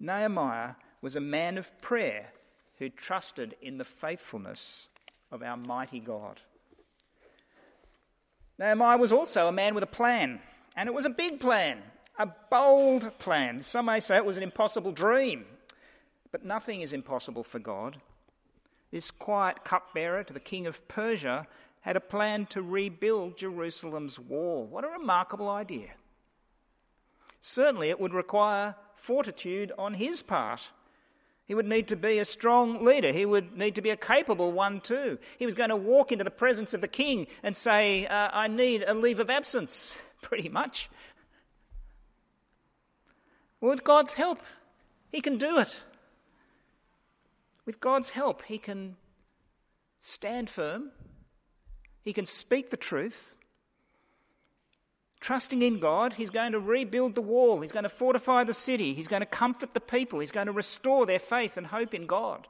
Nehemiah 0.00 0.74
was 1.02 1.16
a 1.16 1.20
man 1.20 1.58
of 1.58 1.80
prayer 1.80 2.32
who 2.78 2.88
trusted 2.88 3.56
in 3.60 3.78
the 3.78 3.84
faithfulness 3.84 4.88
of 5.30 5.42
our 5.42 5.56
mighty 5.56 6.00
God. 6.00 6.40
Nehemiah 8.58 8.98
was 8.98 9.12
also 9.12 9.46
a 9.46 9.52
man 9.52 9.74
with 9.74 9.84
a 9.84 9.88
plan, 9.88 10.40
and 10.76 10.88
it 10.88 10.94
was 10.94 11.04
a 11.04 11.10
big 11.10 11.38
plan, 11.38 11.80
a 12.18 12.28
bold 12.50 13.16
plan. 13.18 13.62
Some 13.62 13.86
may 13.86 14.00
say 14.00 14.16
it 14.16 14.24
was 14.24 14.36
an 14.36 14.42
impossible 14.42 14.90
dream, 14.90 15.46
but 16.32 16.44
nothing 16.44 16.80
is 16.80 16.92
impossible 16.92 17.44
for 17.44 17.60
God. 17.60 17.98
This 18.90 19.10
quiet 19.10 19.64
cupbearer 19.64 20.24
to 20.24 20.32
the 20.32 20.40
king 20.40 20.66
of 20.66 20.86
Persia 20.88 21.46
had 21.82 21.96
a 21.96 22.00
plan 22.00 22.46
to 22.46 22.62
rebuild 22.62 23.36
Jerusalem's 23.36 24.18
wall. 24.18 24.66
What 24.66 24.84
a 24.84 24.88
remarkable 24.88 25.48
idea! 25.48 25.90
Certainly, 27.40 27.90
it 27.90 28.00
would 28.00 28.12
require 28.12 28.74
fortitude 28.96 29.72
on 29.78 29.94
his 29.94 30.20
part. 30.22 30.68
He 31.48 31.54
would 31.54 31.66
need 31.66 31.88
to 31.88 31.96
be 31.96 32.18
a 32.18 32.26
strong 32.26 32.84
leader. 32.84 33.10
He 33.10 33.24
would 33.24 33.56
need 33.56 33.74
to 33.76 33.80
be 33.80 33.88
a 33.88 33.96
capable 33.96 34.52
one 34.52 34.82
too. 34.82 35.18
He 35.38 35.46
was 35.46 35.54
going 35.54 35.70
to 35.70 35.76
walk 35.76 36.12
into 36.12 36.22
the 36.22 36.30
presence 36.30 36.74
of 36.74 36.82
the 36.82 36.88
king 36.88 37.26
and 37.42 37.56
say, 37.56 38.06
uh, 38.06 38.28
I 38.30 38.48
need 38.48 38.84
a 38.86 38.92
leave 38.92 39.18
of 39.18 39.30
absence, 39.30 39.94
pretty 40.22 40.50
much. 40.50 40.90
with 43.62 43.82
God's 43.82 44.14
help, 44.14 44.42
he 45.10 45.22
can 45.22 45.38
do 45.38 45.58
it. 45.58 45.80
With 47.64 47.80
God's 47.80 48.10
help, 48.10 48.42
he 48.44 48.58
can 48.58 48.96
stand 50.00 50.50
firm, 50.50 50.90
he 52.02 52.12
can 52.12 52.26
speak 52.26 52.68
the 52.68 52.76
truth, 52.76 53.32
Trusting 55.20 55.62
in 55.62 55.80
God, 55.80 56.12
he's 56.12 56.30
going 56.30 56.52
to 56.52 56.60
rebuild 56.60 57.14
the 57.14 57.22
wall, 57.22 57.60
he's 57.60 57.72
going 57.72 57.82
to 57.82 57.88
fortify 57.88 58.44
the 58.44 58.54
city, 58.54 58.94
he's 58.94 59.08
going 59.08 59.20
to 59.20 59.26
comfort 59.26 59.74
the 59.74 59.80
people, 59.80 60.20
he's 60.20 60.30
going 60.30 60.46
to 60.46 60.52
restore 60.52 61.06
their 61.06 61.18
faith 61.18 61.56
and 61.56 61.66
hope 61.66 61.92
in 61.92 62.06
God. 62.06 62.46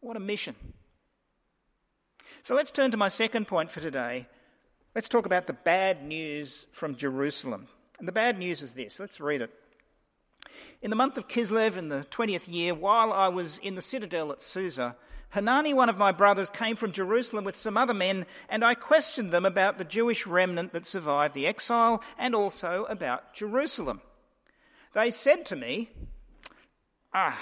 What 0.00 0.16
a 0.16 0.20
mission. 0.20 0.54
So 2.42 2.54
let's 2.54 2.70
turn 2.70 2.90
to 2.90 2.96
my 2.96 3.08
second 3.08 3.46
point 3.46 3.70
for 3.70 3.80
today. 3.80 4.26
Let's 4.94 5.08
talk 5.08 5.24
about 5.24 5.46
the 5.46 5.52
bad 5.54 6.04
news 6.04 6.66
from 6.72 6.96
Jerusalem. 6.96 7.68
And 7.98 8.06
the 8.06 8.12
bad 8.12 8.38
news 8.38 8.62
is 8.62 8.72
this 8.72 9.00
let's 9.00 9.20
read 9.20 9.42
it. 9.42 9.50
In 10.82 10.90
the 10.90 10.96
month 10.96 11.16
of 11.16 11.28
Kislev 11.28 11.76
in 11.76 11.88
the 11.88 12.04
20th 12.10 12.52
year, 12.52 12.74
while 12.74 13.12
I 13.12 13.28
was 13.28 13.58
in 13.58 13.76
the 13.76 13.82
citadel 13.82 14.32
at 14.32 14.42
Susa, 14.42 14.96
Hanani, 15.32 15.72
one 15.72 15.88
of 15.88 15.96
my 15.96 16.12
brothers, 16.12 16.50
came 16.50 16.76
from 16.76 16.92
Jerusalem 16.92 17.44
with 17.44 17.56
some 17.56 17.78
other 17.78 17.94
men, 17.94 18.26
and 18.50 18.62
I 18.62 18.74
questioned 18.74 19.32
them 19.32 19.46
about 19.46 19.78
the 19.78 19.84
Jewish 19.84 20.26
remnant 20.26 20.72
that 20.72 20.86
survived 20.86 21.34
the 21.34 21.46
exile 21.46 22.02
and 22.18 22.34
also 22.34 22.84
about 22.84 23.32
Jerusalem. 23.32 24.02
They 24.92 25.10
said 25.10 25.46
to 25.46 25.56
me, 25.56 25.88
Ah, 27.14 27.38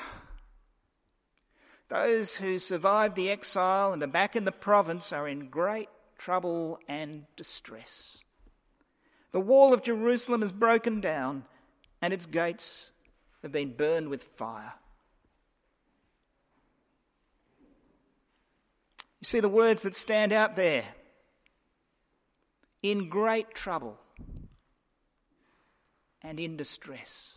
those 1.88 2.36
who 2.36 2.60
survived 2.60 3.16
the 3.16 3.28
exile 3.28 3.92
and 3.92 4.00
are 4.04 4.06
back 4.06 4.36
in 4.36 4.44
the 4.44 4.52
province 4.52 5.12
are 5.12 5.26
in 5.26 5.48
great 5.48 5.88
trouble 6.16 6.78
and 6.86 7.24
distress. 7.34 8.18
The 9.32 9.40
wall 9.40 9.74
of 9.74 9.82
Jerusalem 9.82 10.44
is 10.44 10.52
broken 10.52 11.00
down, 11.00 11.44
and 12.00 12.12
its 12.12 12.26
gates 12.26 12.92
have 13.42 13.50
been 13.50 13.72
burned 13.72 14.10
with 14.10 14.22
fire. 14.22 14.74
You 19.20 19.26
see 19.26 19.40
the 19.40 19.48
words 19.48 19.82
that 19.82 19.94
stand 19.94 20.32
out 20.32 20.56
there 20.56 20.84
in 22.82 23.10
great 23.10 23.54
trouble 23.54 23.98
and 26.22 26.40
in 26.40 26.56
distress. 26.56 27.36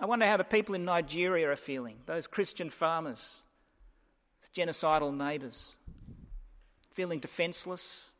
I 0.00 0.06
wonder 0.06 0.26
how 0.26 0.38
the 0.38 0.44
people 0.44 0.74
in 0.74 0.84
Nigeria 0.84 1.50
are 1.50 1.56
feeling, 1.56 1.98
those 2.06 2.26
Christian 2.26 2.70
farmers, 2.70 3.42
with 4.40 4.52
genocidal 4.54 5.14
neighbours, 5.14 5.74
feeling 6.92 7.20
defenceless, 7.20 8.10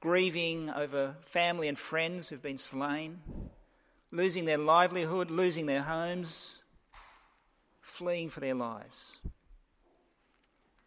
grieving 0.00 0.68
over 0.68 1.14
family 1.22 1.68
and 1.68 1.78
friends 1.78 2.28
who've 2.28 2.42
been 2.42 2.58
slain, 2.58 3.20
losing 4.10 4.44
their 4.44 4.58
livelihood, 4.58 5.30
losing 5.30 5.66
their 5.66 5.82
homes, 5.82 6.58
fleeing 7.94 8.28
for 8.28 8.40
their 8.40 8.54
lives, 8.54 9.18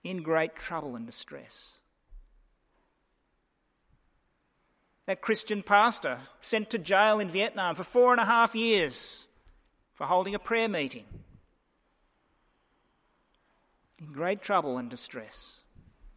in 0.04 0.22
great 0.22 0.56
trouble 0.56 0.96
and 0.98 1.06
distress. 1.06 1.78
That 5.06 5.22
Christian 5.22 5.64
pastor 5.64 6.20
sent 6.42 6.70
to 6.72 6.78
jail 6.78 7.22
in 7.22 7.30
Vietnam 7.30 7.76
for 7.76 7.86
four 7.86 8.12
and 8.12 8.20
a 8.20 8.26
half 8.26 8.56
years 8.56 9.24
for 9.94 10.06
holding 10.06 10.36
a 10.36 10.40
prayer 10.40 10.68
meeting. 10.68 11.06
In 14.00 14.12
great 14.12 14.42
trouble 14.42 14.78
and 14.78 14.90
distress. 14.90 15.62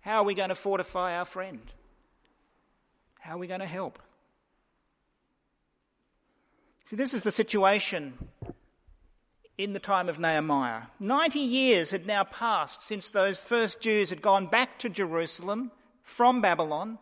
How 0.01 0.19
are 0.19 0.25
we 0.25 0.35
going 0.35 0.49
to 0.49 0.57
fortify 0.57 1.17
our 1.17 1.25
friend? 1.25 1.73
How 3.21 3.37
are 3.37 3.39
we 3.39 3.47
going 3.47 3.61
to 3.61 3.67
help? 3.67 4.01
See, 6.87 6.97
this 6.97 7.15
is 7.15 7.23
the 7.23 7.31
situation 7.31 8.15
in 9.62 9.75
the 9.75 9.79
time 9.79 10.09
of 10.09 10.19
Nehemiah. 10.19 10.83
90 10.99 11.38
years 11.38 11.90
had 11.90 12.07
now 12.07 12.25
passed 12.25 12.83
since 12.83 13.11
those 13.11 13.43
first 13.43 13.81
Jews 13.81 14.09
had 14.09 14.23
gone 14.23 14.47
back 14.47 14.79
to 14.79 14.88
Jerusalem 14.88 15.71
from 16.02 16.40
Babylon 16.40 16.99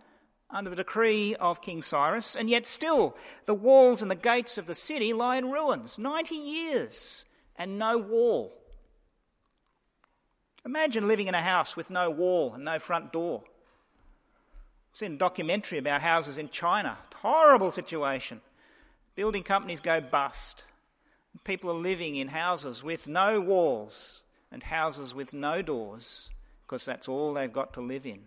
under 0.50 0.68
the 0.68 0.76
decree 0.76 1.36
of 1.36 1.62
King 1.62 1.82
Cyrus, 1.82 2.34
and 2.34 2.50
yet 2.50 2.66
still 2.66 3.16
the 3.46 3.54
walls 3.54 4.02
and 4.02 4.10
the 4.10 4.16
gates 4.16 4.58
of 4.58 4.66
the 4.66 4.74
city 4.74 5.12
lie 5.12 5.36
in 5.36 5.50
ruins. 5.52 5.98
90 5.98 6.34
years 6.34 7.24
and 7.56 7.78
no 7.78 7.96
wall. 7.96 8.50
Imagine 10.64 11.06
living 11.06 11.28
in 11.28 11.34
a 11.34 11.42
house 11.42 11.76
with 11.76 11.90
no 11.90 12.10
wall 12.10 12.54
and 12.54 12.64
no 12.64 12.78
front 12.78 13.12
door. 13.12 13.42
I've 13.44 14.96
seen 14.96 15.14
a 15.14 15.18
documentary 15.18 15.78
about 15.78 16.02
houses 16.02 16.38
in 16.38 16.48
China. 16.48 16.98
Horrible 17.14 17.70
situation. 17.70 18.40
Building 19.14 19.42
companies 19.42 19.80
go 19.80 20.00
bust. 20.00 20.64
People 21.44 21.70
are 21.70 21.75
living 21.75 22.16
in 22.16 22.28
houses 22.28 22.82
with 22.82 23.06
no 23.06 23.40
walls 23.40 24.23
and 24.50 24.62
houses 24.62 25.14
with 25.14 25.32
no 25.32 25.62
doors 25.62 26.30
because 26.66 26.85
that's 26.85 27.08
all 27.08 27.32
they've 27.32 27.52
got 27.52 27.73
to 27.75 27.80
live 27.80 28.06
in. 28.06 28.20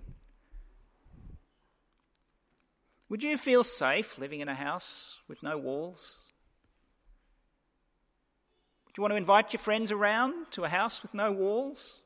Would 3.10 3.22
you 3.22 3.38
feel 3.38 3.64
safe 3.64 4.18
living 4.18 4.40
in 4.40 4.48
a 4.48 4.56
house 4.56 5.20
with 5.28 5.44
no 5.44 5.58
walls? 5.58 6.22
Do 8.88 8.94
you 8.98 9.02
want 9.02 9.12
to 9.12 9.18
invite 9.18 9.54
your 9.54 9.60
friends 9.60 9.92
around 9.92 10.34
to 10.52 10.64
a 10.64 10.70
house 10.70 11.02
with 11.02 11.14
no 11.14 11.32
walls? 11.32 12.00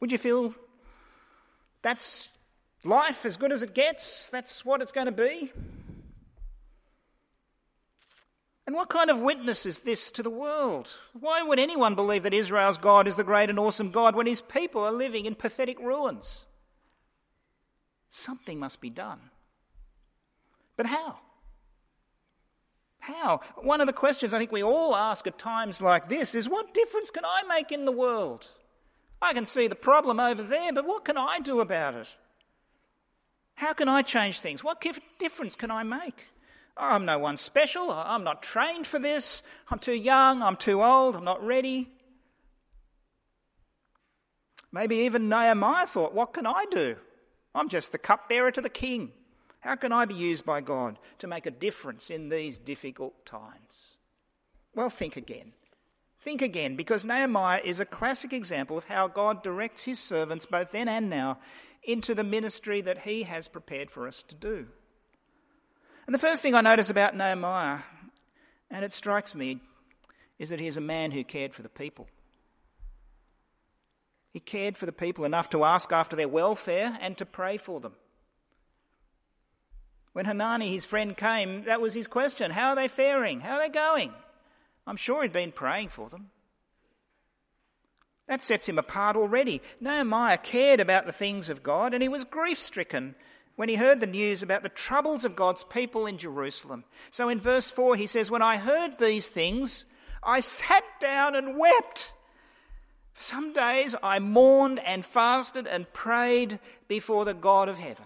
Would 0.00 0.12
you 0.12 0.18
feel 0.18 0.54
that's 1.82 2.28
life 2.86 3.26
as 3.26 3.36
good 3.36 3.52
as 3.52 3.62
it 3.62 3.74
gets. 3.74 4.30
That's 4.30 4.64
what 4.64 4.80
it's 4.80 4.92
going 4.92 5.06
to 5.06 5.12
be. 5.12 5.52
And 8.66 8.74
what 8.74 8.88
kind 8.88 9.10
of 9.10 9.20
witness 9.20 9.64
is 9.64 9.80
this 9.80 10.10
to 10.12 10.22
the 10.24 10.30
world? 10.30 10.90
Why 11.12 11.40
would 11.42 11.60
anyone 11.60 11.94
believe 11.94 12.24
that 12.24 12.34
Israel's 12.34 12.78
God 12.78 13.06
is 13.06 13.14
the 13.14 13.22
great 13.22 13.48
and 13.48 13.60
awesome 13.60 13.92
God 13.92 14.16
when 14.16 14.26
his 14.26 14.40
people 14.40 14.84
are 14.84 14.92
living 14.92 15.24
in 15.24 15.36
pathetic 15.36 15.78
ruins? 15.78 16.46
Something 18.10 18.58
must 18.58 18.80
be 18.80 18.90
done. 18.90 19.20
But 20.76 20.86
how? 20.86 21.18
How? 22.98 23.40
One 23.56 23.80
of 23.80 23.86
the 23.86 23.92
questions 23.92 24.34
I 24.34 24.38
think 24.38 24.50
we 24.50 24.64
all 24.64 24.96
ask 24.96 25.28
at 25.28 25.38
times 25.38 25.80
like 25.80 26.08
this 26.08 26.34
is 26.34 26.48
what 26.48 26.74
difference 26.74 27.12
can 27.12 27.24
I 27.24 27.42
make 27.48 27.70
in 27.70 27.84
the 27.84 27.92
world? 27.92 28.50
I 29.22 29.32
can 29.32 29.46
see 29.46 29.68
the 29.68 29.76
problem 29.76 30.18
over 30.18 30.42
there, 30.42 30.72
but 30.72 30.86
what 30.86 31.04
can 31.04 31.16
I 31.16 31.38
do 31.38 31.60
about 31.60 31.94
it? 31.94 32.08
How 33.54 33.72
can 33.72 33.88
I 33.88 34.02
change 34.02 34.40
things? 34.40 34.64
What 34.64 34.84
difference 35.18 35.54
can 35.54 35.70
I 35.70 35.84
make? 35.84 36.26
I'm 36.76 37.04
no 37.04 37.18
one 37.18 37.36
special. 37.36 37.90
I'm 37.90 38.24
not 38.24 38.42
trained 38.42 38.86
for 38.86 38.98
this. 38.98 39.42
I'm 39.70 39.78
too 39.78 39.94
young. 39.94 40.42
I'm 40.42 40.56
too 40.56 40.82
old. 40.82 41.16
I'm 41.16 41.24
not 41.24 41.44
ready. 41.44 41.88
Maybe 44.72 44.96
even 44.96 45.28
Nehemiah 45.28 45.86
thought, 45.86 46.14
What 46.14 46.34
can 46.34 46.46
I 46.46 46.66
do? 46.70 46.96
I'm 47.54 47.68
just 47.68 47.92
the 47.92 47.98
cupbearer 47.98 48.50
to 48.50 48.60
the 48.60 48.68
king. 48.68 49.12
How 49.60 49.74
can 49.74 49.90
I 49.90 50.04
be 50.04 50.14
used 50.14 50.44
by 50.44 50.60
God 50.60 50.98
to 51.18 51.26
make 51.26 51.46
a 51.46 51.50
difference 51.50 52.10
in 52.10 52.28
these 52.28 52.58
difficult 52.58 53.24
times? 53.24 53.96
Well, 54.74 54.90
think 54.90 55.16
again. 55.16 55.54
Think 56.20 56.42
again, 56.42 56.76
because 56.76 57.04
Nehemiah 57.04 57.62
is 57.64 57.80
a 57.80 57.86
classic 57.86 58.32
example 58.32 58.76
of 58.76 58.84
how 58.84 59.08
God 59.08 59.42
directs 59.42 59.84
his 59.84 59.98
servants, 59.98 60.44
both 60.44 60.72
then 60.72 60.88
and 60.88 61.08
now, 61.08 61.38
into 61.82 62.14
the 62.14 62.24
ministry 62.24 62.80
that 62.82 62.98
he 62.98 63.22
has 63.22 63.48
prepared 63.48 63.90
for 63.90 64.06
us 64.06 64.22
to 64.24 64.34
do. 64.34 64.66
And 66.06 66.14
the 66.14 66.20
first 66.20 66.40
thing 66.40 66.54
I 66.54 66.60
notice 66.60 66.88
about 66.88 67.16
Nehemiah, 67.16 67.80
and 68.70 68.84
it 68.84 68.92
strikes 68.92 69.34
me, 69.34 69.60
is 70.38 70.50
that 70.50 70.60
he 70.60 70.68
is 70.68 70.76
a 70.76 70.82
man 70.82 71.10
who 71.10 71.24
cared 71.24 71.52
for 71.52 71.62
the 71.62 71.68
people. 71.68 72.06
He 74.32 74.40
cared 74.40 74.76
for 74.76 74.86
the 74.86 74.92
people 74.92 75.24
enough 75.24 75.50
to 75.50 75.64
ask 75.64 75.92
after 75.92 76.14
their 76.14 76.28
welfare 76.28 76.96
and 77.00 77.16
to 77.18 77.26
pray 77.26 77.56
for 77.56 77.80
them. 77.80 77.94
When 80.12 80.26
Hanani, 80.26 80.72
his 80.72 80.84
friend, 80.84 81.16
came, 81.16 81.64
that 81.64 81.80
was 81.80 81.94
his 81.94 82.06
question 82.06 82.50
How 82.50 82.70
are 82.70 82.76
they 82.76 82.88
faring? 82.88 83.40
How 83.40 83.54
are 83.54 83.60
they 83.60 83.72
going? 83.72 84.12
I'm 84.86 84.96
sure 84.96 85.22
he'd 85.22 85.32
been 85.32 85.52
praying 85.52 85.88
for 85.88 86.08
them. 86.08 86.30
That 88.28 88.42
sets 88.42 88.68
him 88.68 88.78
apart 88.78 89.16
already. 89.16 89.62
Nehemiah 89.80 90.38
cared 90.38 90.80
about 90.80 91.06
the 91.06 91.12
things 91.12 91.48
of 91.48 91.62
God 91.62 91.94
and 91.94 92.02
he 92.02 92.08
was 92.08 92.24
grief 92.24 92.58
stricken 92.58 93.14
when 93.56 93.68
he 93.68 93.74
heard 93.74 94.00
the 94.00 94.06
news 94.06 94.42
about 94.42 94.62
the 94.62 94.68
troubles 94.68 95.24
of 95.24 95.34
God's 95.34 95.64
people 95.64 96.06
in 96.06 96.18
Jerusalem. 96.18 96.84
So 97.10 97.28
in 97.28 97.40
verse 97.40 97.70
4, 97.70 97.96
he 97.96 98.06
says, 98.06 98.30
When 98.30 98.42
I 98.42 98.58
heard 98.58 98.98
these 98.98 99.28
things, 99.28 99.86
I 100.22 100.40
sat 100.40 100.84
down 101.00 101.34
and 101.34 101.58
wept. 101.58 102.12
For 103.14 103.22
some 103.22 103.54
days 103.54 103.94
I 104.02 104.18
mourned 104.18 104.78
and 104.80 105.04
fasted 105.04 105.66
and 105.66 105.90
prayed 105.94 106.58
before 106.86 107.24
the 107.24 107.34
God 107.34 107.68
of 107.68 107.78
heaven. 107.78 108.04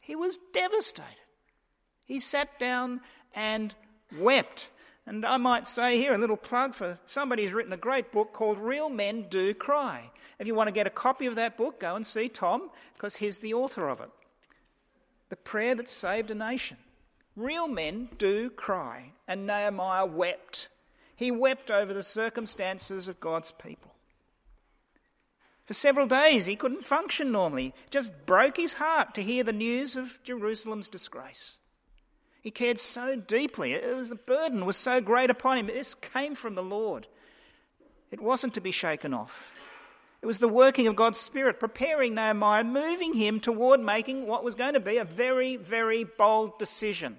He 0.00 0.14
was 0.14 0.38
devastated. 0.52 1.08
He 2.04 2.18
sat 2.18 2.58
down 2.58 3.00
and 3.34 3.74
wept. 4.18 4.68
And 5.06 5.26
I 5.26 5.36
might 5.36 5.66
say 5.66 5.98
here 5.98 6.14
a 6.14 6.18
little 6.18 6.36
plug 6.36 6.74
for 6.74 6.98
somebody 7.06 7.44
who's 7.44 7.52
written 7.52 7.72
a 7.72 7.76
great 7.76 8.12
book 8.12 8.32
called 8.32 8.58
Real 8.58 8.88
Men 8.88 9.26
Do 9.28 9.52
Cry. 9.52 10.10
If 10.38 10.46
you 10.46 10.54
want 10.54 10.68
to 10.68 10.74
get 10.74 10.86
a 10.86 10.90
copy 10.90 11.26
of 11.26 11.34
that 11.36 11.56
book, 11.56 11.80
go 11.80 11.96
and 11.96 12.06
see 12.06 12.28
Tom, 12.28 12.70
because 12.94 13.16
he's 13.16 13.40
the 13.40 13.54
author 13.54 13.88
of 13.88 14.00
it. 14.00 14.10
The 15.28 15.36
prayer 15.36 15.74
that 15.74 15.88
saved 15.88 16.30
a 16.30 16.34
nation. 16.34 16.76
Real 17.34 17.66
men 17.66 18.10
do 18.18 18.50
cry, 18.50 19.12
and 19.26 19.46
Nehemiah 19.46 20.06
wept. 20.06 20.68
He 21.16 21.30
wept 21.30 21.70
over 21.70 21.94
the 21.94 22.02
circumstances 22.02 23.08
of 23.08 23.20
God's 23.20 23.52
people. 23.52 23.94
For 25.64 25.74
several 25.74 26.06
days, 26.06 26.46
he 26.46 26.56
couldn't 26.56 26.84
function 26.84 27.32
normally. 27.32 27.72
Just 27.90 28.26
broke 28.26 28.56
his 28.56 28.74
heart 28.74 29.14
to 29.14 29.22
hear 29.22 29.44
the 29.44 29.52
news 29.52 29.96
of 29.96 30.18
Jerusalem's 30.22 30.88
disgrace. 30.88 31.56
He 32.42 32.50
cared 32.50 32.80
so 32.80 33.14
deeply. 33.14 33.72
It 33.72 33.96
was, 33.96 34.08
the 34.08 34.16
burden 34.16 34.66
was 34.66 34.76
so 34.76 35.00
great 35.00 35.30
upon 35.30 35.58
him. 35.58 35.68
This 35.68 35.94
came 35.94 36.34
from 36.34 36.56
the 36.56 36.62
Lord. 36.62 37.06
It 38.10 38.20
wasn't 38.20 38.54
to 38.54 38.60
be 38.60 38.72
shaken 38.72 39.14
off. 39.14 39.48
It 40.20 40.26
was 40.26 40.40
the 40.40 40.48
working 40.48 40.88
of 40.88 40.96
God's 40.96 41.20
Spirit, 41.20 41.60
preparing 41.60 42.14
Nehemiah, 42.14 42.64
moving 42.64 43.14
him 43.14 43.40
toward 43.40 43.80
making 43.80 44.26
what 44.26 44.44
was 44.44 44.56
going 44.56 44.74
to 44.74 44.80
be 44.80 44.98
a 44.98 45.04
very, 45.04 45.56
very 45.56 46.04
bold 46.04 46.58
decision. 46.58 47.16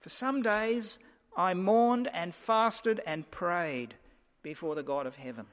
For 0.00 0.08
some 0.08 0.42
days 0.42 0.98
I 1.36 1.52
mourned 1.54 2.08
and 2.12 2.34
fasted 2.34 3.00
and 3.06 3.30
prayed 3.30 3.94
before 4.42 4.74
the 4.74 4.82
God 4.82 5.06
of 5.06 5.16
heaven. 5.16 5.46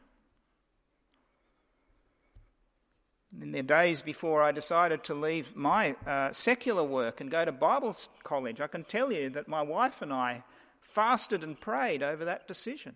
In 3.41 3.51
the 3.51 3.63
days 3.63 4.01
before 4.01 4.41
I 4.41 4.51
decided 4.51 5.03
to 5.03 5.13
leave 5.13 5.55
my 5.55 5.95
uh, 6.05 6.31
secular 6.31 6.83
work 6.83 7.21
and 7.21 7.29
go 7.29 7.43
to 7.43 7.51
Bible 7.51 7.95
college, 8.23 8.61
I 8.61 8.67
can 8.67 8.83
tell 8.83 9.11
you 9.11 9.29
that 9.31 9.47
my 9.47 9.61
wife 9.61 10.01
and 10.01 10.13
I 10.13 10.43
fasted 10.81 11.43
and 11.43 11.59
prayed 11.59 12.01
over 12.01 12.25
that 12.25 12.47
decision. 12.47 12.95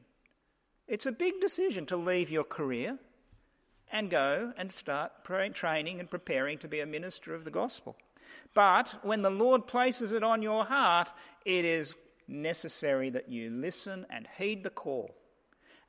It's 0.87 1.05
a 1.05 1.11
big 1.11 1.41
decision 1.41 1.85
to 1.87 1.97
leave 1.97 2.31
your 2.31 2.43
career 2.43 2.97
and 3.91 4.09
go 4.09 4.53
and 4.57 4.71
start 4.71 5.11
training 5.53 5.99
and 5.99 6.09
preparing 6.09 6.57
to 6.59 6.67
be 6.67 6.79
a 6.79 6.85
minister 6.85 7.33
of 7.33 7.43
the 7.43 7.51
gospel. 7.51 7.95
But 8.53 8.99
when 9.03 9.21
the 9.21 9.29
Lord 9.29 9.67
places 9.67 10.11
it 10.11 10.23
on 10.23 10.41
your 10.41 10.65
heart, 10.65 11.11
it 11.45 11.65
is 11.65 11.95
necessary 12.27 13.09
that 13.09 13.29
you 13.29 13.49
listen 13.49 14.05
and 14.09 14.27
heed 14.37 14.63
the 14.63 14.69
call. 14.69 15.15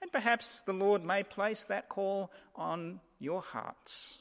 And 0.02 0.10
perhaps 0.10 0.62
the 0.62 0.72
Lord 0.72 1.04
may 1.04 1.22
place 1.22 1.64
that 1.64 1.88
call 1.88 2.32
on 2.56 3.00
your 3.18 3.42
hearts. 3.42 4.19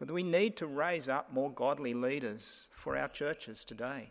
For 0.00 0.10
we 0.10 0.22
need 0.22 0.56
to 0.56 0.66
raise 0.66 1.10
up 1.10 1.30
more 1.30 1.50
godly 1.50 1.92
leaders 1.92 2.68
for 2.72 2.96
our 2.96 3.08
churches 3.08 3.66
today. 3.66 4.10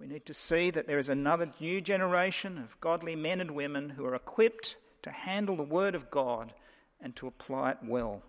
We 0.00 0.08
need 0.08 0.26
to 0.26 0.34
see 0.34 0.70
that 0.70 0.88
there 0.88 0.98
is 0.98 1.08
another 1.08 1.52
new 1.60 1.80
generation 1.80 2.58
of 2.58 2.80
godly 2.80 3.14
men 3.14 3.40
and 3.40 3.52
women 3.52 3.90
who 3.90 4.04
are 4.04 4.16
equipped 4.16 4.74
to 5.02 5.10
handle 5.12 5.54
the 5.54 5.62
Word 5.62 5.94
of 5.94 6.10
God 6.10 6.52
and 7.00 7.14
to 7.16 7.28
apply 7.28 7.70
it 7.70 7.78
well. 7.84 8.22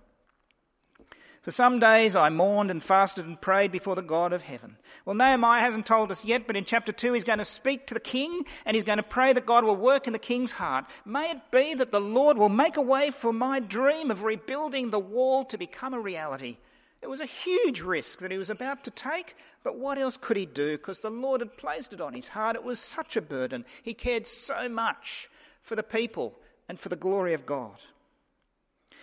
For 1.41 1.51
some 1.51 1.79
days 1.79 2.15
I 2.15 2.29
mourned 2.29 2.69
and 2.69 2.83
fasted 2.83 3.25
and 3.25 3.41
prayed 3.41 3.71
before 3.71 3.95
the 3.95 4.01
God 4.03 4.31
of 4.31 4.43
heaven. 4.43 4.77
Well, 5.03 5.15
Nehemiah 5.15 5.61
hasn't 5.61 5.87
told 5.87 6.11
us 6.11 6.25
yet, 6.25 6.45
but 6.45 6.57
in 6.57 6.65
chapter 6.65 6.91
2 6.91 7.13
he's 7.13 7.23
going 7.23 7.39
to 7.39 7.45
speak 7.45 7.87
to 7.87 7.95
the 7.95 7.99
king 7.99 8.43
and 8.65 8.75
he's 8.75 8.83
going 8.83 8.97
to 8.97 9.03
pray 9.03 9.33
that 9.33 9.47
God 9.47 9.63
will 9.63 9.77
work 9.77 10.05
in 10.05 10.13
the 10.13 10.19
king's 10.19 10.51
heart. 10.51 10.85
May 11.05 11.31
it 11.31 11.41
be 11.49 11.73
that 11.73 11.91
the 11.91 12.01
Lord 12.01 12.37
will 12.37 12.49
make 12.49 12.77
a 12.77 12.81
way 12.81 13.09
for 13.09 13.33
my 13.33 13.61
dream 13.61 14.11
of 14.11 14.23
rebuilding 14.23 14.91
the 14.91 14.99
wall 14.99 15.43
to 15.45 15.57
become 15.57 15.95
a 15.95 15.99
reality. 15.99 16.57
It 17.01 17.09
was 17.09 17.21
a 17.21 17.25
huge 17.25 17.81
risk 17.81 18.19
that 18.19 18.31
he 18.31 18.37
was 18.37 18.49
about 18.49 18.83
to 18.85 18.91
take, 18.91 19.35
but 19.63 19.77
what 19.77 19.97
else 19.97 20.17
could 20.17 20.37
he 20.37 20.45
do? 20.45 20.77
Because 20.77 20.99
the 20.99 21.11
Lord 21.11 21.41
had 21.41 21.57
placed 21.57 21.93
it 21.93 22.01
on 22.01 22.13
his 22.13 22.29
heart. 22.29 22.55
It 22.55 22.63
was 22.63 22.79
such 22.79 23.15
a 23.15 23.21
burden. 23.21 23.65
He 23.83 23.93
cared 23.93 24.25
so 24.25 24.67
much 24.67 25.29
for 25.61 25.75
the 25.75 25.83
people 25.83 26.39
and 26.67 26.79
for 26.79 26.89
the 26.89 26.95
glory 26.95 27.33
of 27.33 27.45
God. 27.45 27.77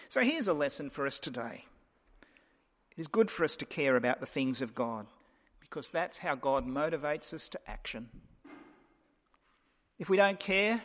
So 0.09 0.23
here's 0.23 0.49
a 0.49 0.55
lesson 0.55 0.91
for 0.91 1.07
us 1.07 1.21
today. 1.21 1.65
It 2.97 3.01
is 3.01 3.09
good 3.09 3.31
for 3.31 3.45
us 3.45 3.57
to 3.57 3.65
care 3.65 3.97
about 3.97 4.21
the 4.21 4.27
things 4.27 4.61
of 4.61 4.75
God 4.75 5.07
because 5.61 5.91
that's 5.91 6.19
how 6.19 6.35
God 6.35 6.67
motivates 6.67 7.33
us 7.33 7.49
to 7.51 7.61
action. 7.67 8.09
If 9.99 10.09
we 10.09 10.17
don't 10.17 10.39
care, 10.39 10.83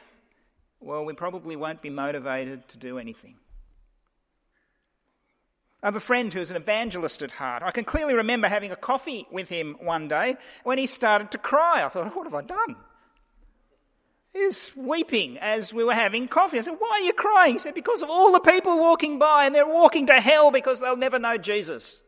well, 0.79 1.05
we 1.05 1.13
probably 1.13 1.55
won't 1.55 1.81
be 1.81 1.89
motivated 1.89 2.67
to 2.69 2.77
do 2.77 2.97
anything. 2.97 3.35
I 5.81 5.87
have 5.87 5.95
a 5.95 6.01
friend 6.01 6.33
who's 6.33 6.49
an 6.49 6.57
evangelist 6.57 7.21
at 7.21 7.31
heart. 7.31 7.63
I 7.63 7.71
can 7.71 7.85
clearly 7.85 8.13
remember 8.13 8.47
having 8.47 8.71
a 8.71 8.75
coffee 8.75 9.25
with 9.31 9.47
him 9.47 9.77
one 9.79 10.09
day 10.09 10.35
when 10.63 10.77
he 10.77 10.85
started 10.87 11.31
to 11.31 11.37
cry. 11.37 11.83
I 11.83 11.87
thought, 11.87 12.15
what 12.15 12.25
have 12.25 12.33
I 12.33 12.41
done? 12.41 12.75
He 14.33 14.45
was 14.45 14.71
weeping 14.75 15.37
as 15.39 15.73
we 15.73 15.83
were 15.83 15.93
having 15.93 16.27
coffee. 16.27 16.59
I 16.59 16.61
said, 16.61 16.77
Why 16.77 16.99
are 17.01 17.05
you 17.05 17.13
crying? 17.13 17.53
He 17.53 17.59
said, 17.59 17.73
Because 17.73 18.01
of 18.01 18.09
all 18.09 18.31
the 18.31 18.39
people 18.39 18.77
walking 18.77 19.17
by 19.17 19.45
and 19.45 19.55
they're 19.55 19.67
walking 19.67 20.05
to 20.07 20.21
hell 20.21 20.51
because 20.51 20.79
they'll 20.79 20.95
never 20.95 21.17
know 21.17 21.37
Jesus. 21.37 21.99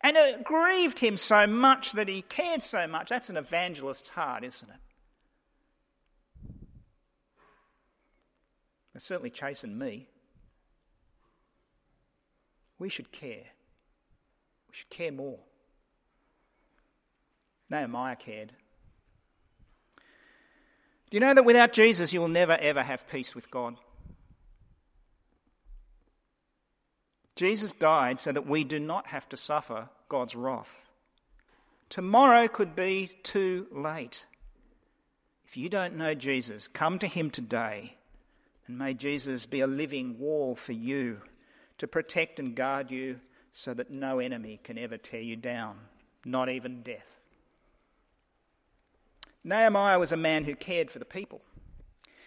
And 0.00 0.16
it 0.16 0.44
grieved 0.44 1.00
him 1.00 1.16
so 1.16 1.46
much 1.46 1.92
that 1.92 2.08
he 2.08 2.22
cared 2.22 2.62
so 2.62 2.86
much. 2.86 3.08
That's 3.08 3.30
an 3.30 3.36
evangelist's 3.36 4.10
heart, 4.10 4.44
isn't 4.44 4.68
it? 4.68 4.76
It 8.98 9.02
certainly 9.04 9.30
chastened 9.30 9.78
me. 9.78 10.08
We 12.80 12.88
should 12.88 13.12
care. 13.12 13.44
We 14.68 14.72
should 14.72 14.90
care 14.90 15.12
more. 15.12 15.38
Nehemiah 17.70 18.16
cared. 18.16 18.54
Do 19.98 21.16
you 21.16 21.20
know 21.20 21.32
that 21.32 21.44
without 21.44 21.72
Jesus, 21.72 22.12
you 22.12 22.20
will 22.20 22.26
never 22.26 22.54
ever 22.54 22.82
have 22.82 23.08
peace 23.08 23.36
with 23.36 23.52
God? 23.52 23.76
Jesus 27.36 27.72
died 27.72 28.18
so 28.18 28.32
that 28.32 28.48
we 28.48 28.64
do 28.64 28.80
not 28.80 29.06
have 29.06 29.28
to 29.28 29.36
suffer 29.36 29.90
God's 30.08 30.34
wrath. 30.34 30.86
Tomorrow 31.88 32.48
could 32.48 32.74
be 32.74 33.12
too 33.22 33.68
late. 33.70 34.26
If 35.46 35.56
you 35.56 35.68
don't 35.68 35.94
know 35.94 36.14
Jesus, 36.14 36.66
come 36.66 36.98
to 36.98 37.06
him 37.06 37.30
today 37.30 37.94
and 38.68 38.78
may 38.78 38.94
Jesus 38.94 39.46
be 39.46 39.60
a 39.60 39.66
living 39.66 40.18
wall 40.18 40.54
for 40.54 40.72
you 40.72 41.22
to 41.78 41.88
protect 41.88 42.38
and 42.38 42.54
guard 42.54 42.90
you 42.90 43.18
so 43.52 43.74
that 43.74 43.90
no 43.90 44.18
enemy 44.18 44.60
can 44.62 44.78
ever 44.78 44.98
tear 44.98 45.22
you 45.22 45.36
down, 45.36 45.78
not 46.24 46.48
even 46.48 46.82
death. 46.82 47.20
Nehemiah 49.42 49.98
was 49.98 50.12
a 50.12 50.16
man 50.16 50.44
who 50.44 50.54
cared 50.54 50.90
for 50.90 50.98
the 50.98 51.04
people. 51.04 51.40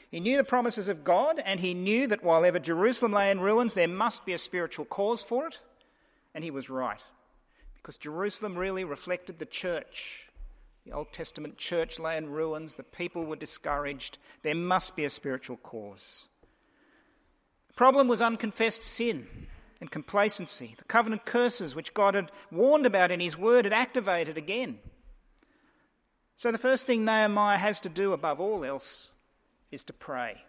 He 0.10 0.20
knew 0.20 0.36
the 0.36 0.44
promises 0.44 0.88
of 0.88 1.04
God, 1.04 1.42
and 1.46 1.60
he 1.60 1.74
knew 1.74 2.08
that 2.08 2.24
while 2.24 2.44
ever 2.44 2.60
Jerusalem 2.60 3.14
lay 3.14 3.32
in 3.32 3.40
ruins, 3.40 3.76
there 3.76 3.88
must 3.88 4.26
be 4.26 4.34
a 4.34 4.38
spiritual 4.38 4.86
cause 4.86 5.24
for 5.24 5.48
it, 5.48 5.60
and 6.34 6.44
he 6.44 6.52
was 6.52 6.70
right. 6.70 7.02
Because 7.76 7.98
Jerusalem 7.98 8.58
really 8.58 8.84
reflected 8.84 9.40
the 9.40 9.46
church. 9.46 10.28
The 10.86 10.92
Old 10.92 11.14
Testament 11.14 11.58
church 11.58 12.00
lay 12.00 12.18
in 12.18 12.30
ruins, 12.30 12.76
the 12.76 12.84
people 12.84 13.26
were 13.26 13.36
discouraged. 13.36 14.18
There 14.42 14.56
must 14.56 14.96
be 14.96 15.06
a 15.06 15.10
spiritual 15.10 15.58
cause. 15.58 16.26
The 17.72 17.78
problem 17.78 18.10
was 18.10 18.22
unconfessed 18.22 18.84
sin 18.84 19.48
and 19.80 19.90
complacency. 19.90 20.76
The 20.78 20.84
covenant 20.84 21.26
curses, 21.26 21.74
which 21.74 21.94
God 21.94 22.16
had 22.16 22.30
warned 22.52 22.86
about 22.86 23.12
in 23.12 23.22
His 23.22 23.38
word, 23.38 23.64
had 23.64 23.74
activated 23.74 24.38
again. 24.38 24.80
So, 26.36 26.52
the 26.52 26.58
first 26.58 26.86
thing 26.86 27.06
Nehemiah 27.06 27.58
has 27.58 27.80
to 27.82 27.90
do 27.90 28.12
above 28.12 28.42
all 28.42 28.66
else 28.66 29.14
is 29.72 29.86
to 29.86 29.94
pray. 29.94 30.44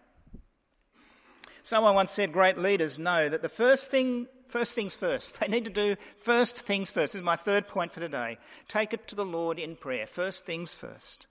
Someone 1.63 1.95
once 1.95 2.11
said 2.11 2.33
great 2.33 2.57
leaders 2.57 2.99
know 2.99 3.29
that 3.29 3.41
the 3.41 3.47
first 3.47 3.89
thing, 3.89 4.27
first 4.49 4.75
things 4.75 4.93
first. 4.93 5.39
They 5.39 5.47
need 5.47 5.63
to 5.63 5.71
do 5.71 5.95
first 6.19 6.59
things 6.59 6.91
first. 6.91 7.13
This 7.13 7.21
is 7.21 7.25
my 7.25 7.37
third 7.37 7.69
point 7.69 7.93
for 7.93 8.01
today. 8.01 8.37
Take 8.67 8.93
it 8.93 9.07
to 9.07 9.15
the 9.15 9.25
Lord 9.25 9.59
in 9.59 9.77
prayer. 9.77 10.05
First 10.05 10.45
things 10.45 10.73
first. 10.73 11.25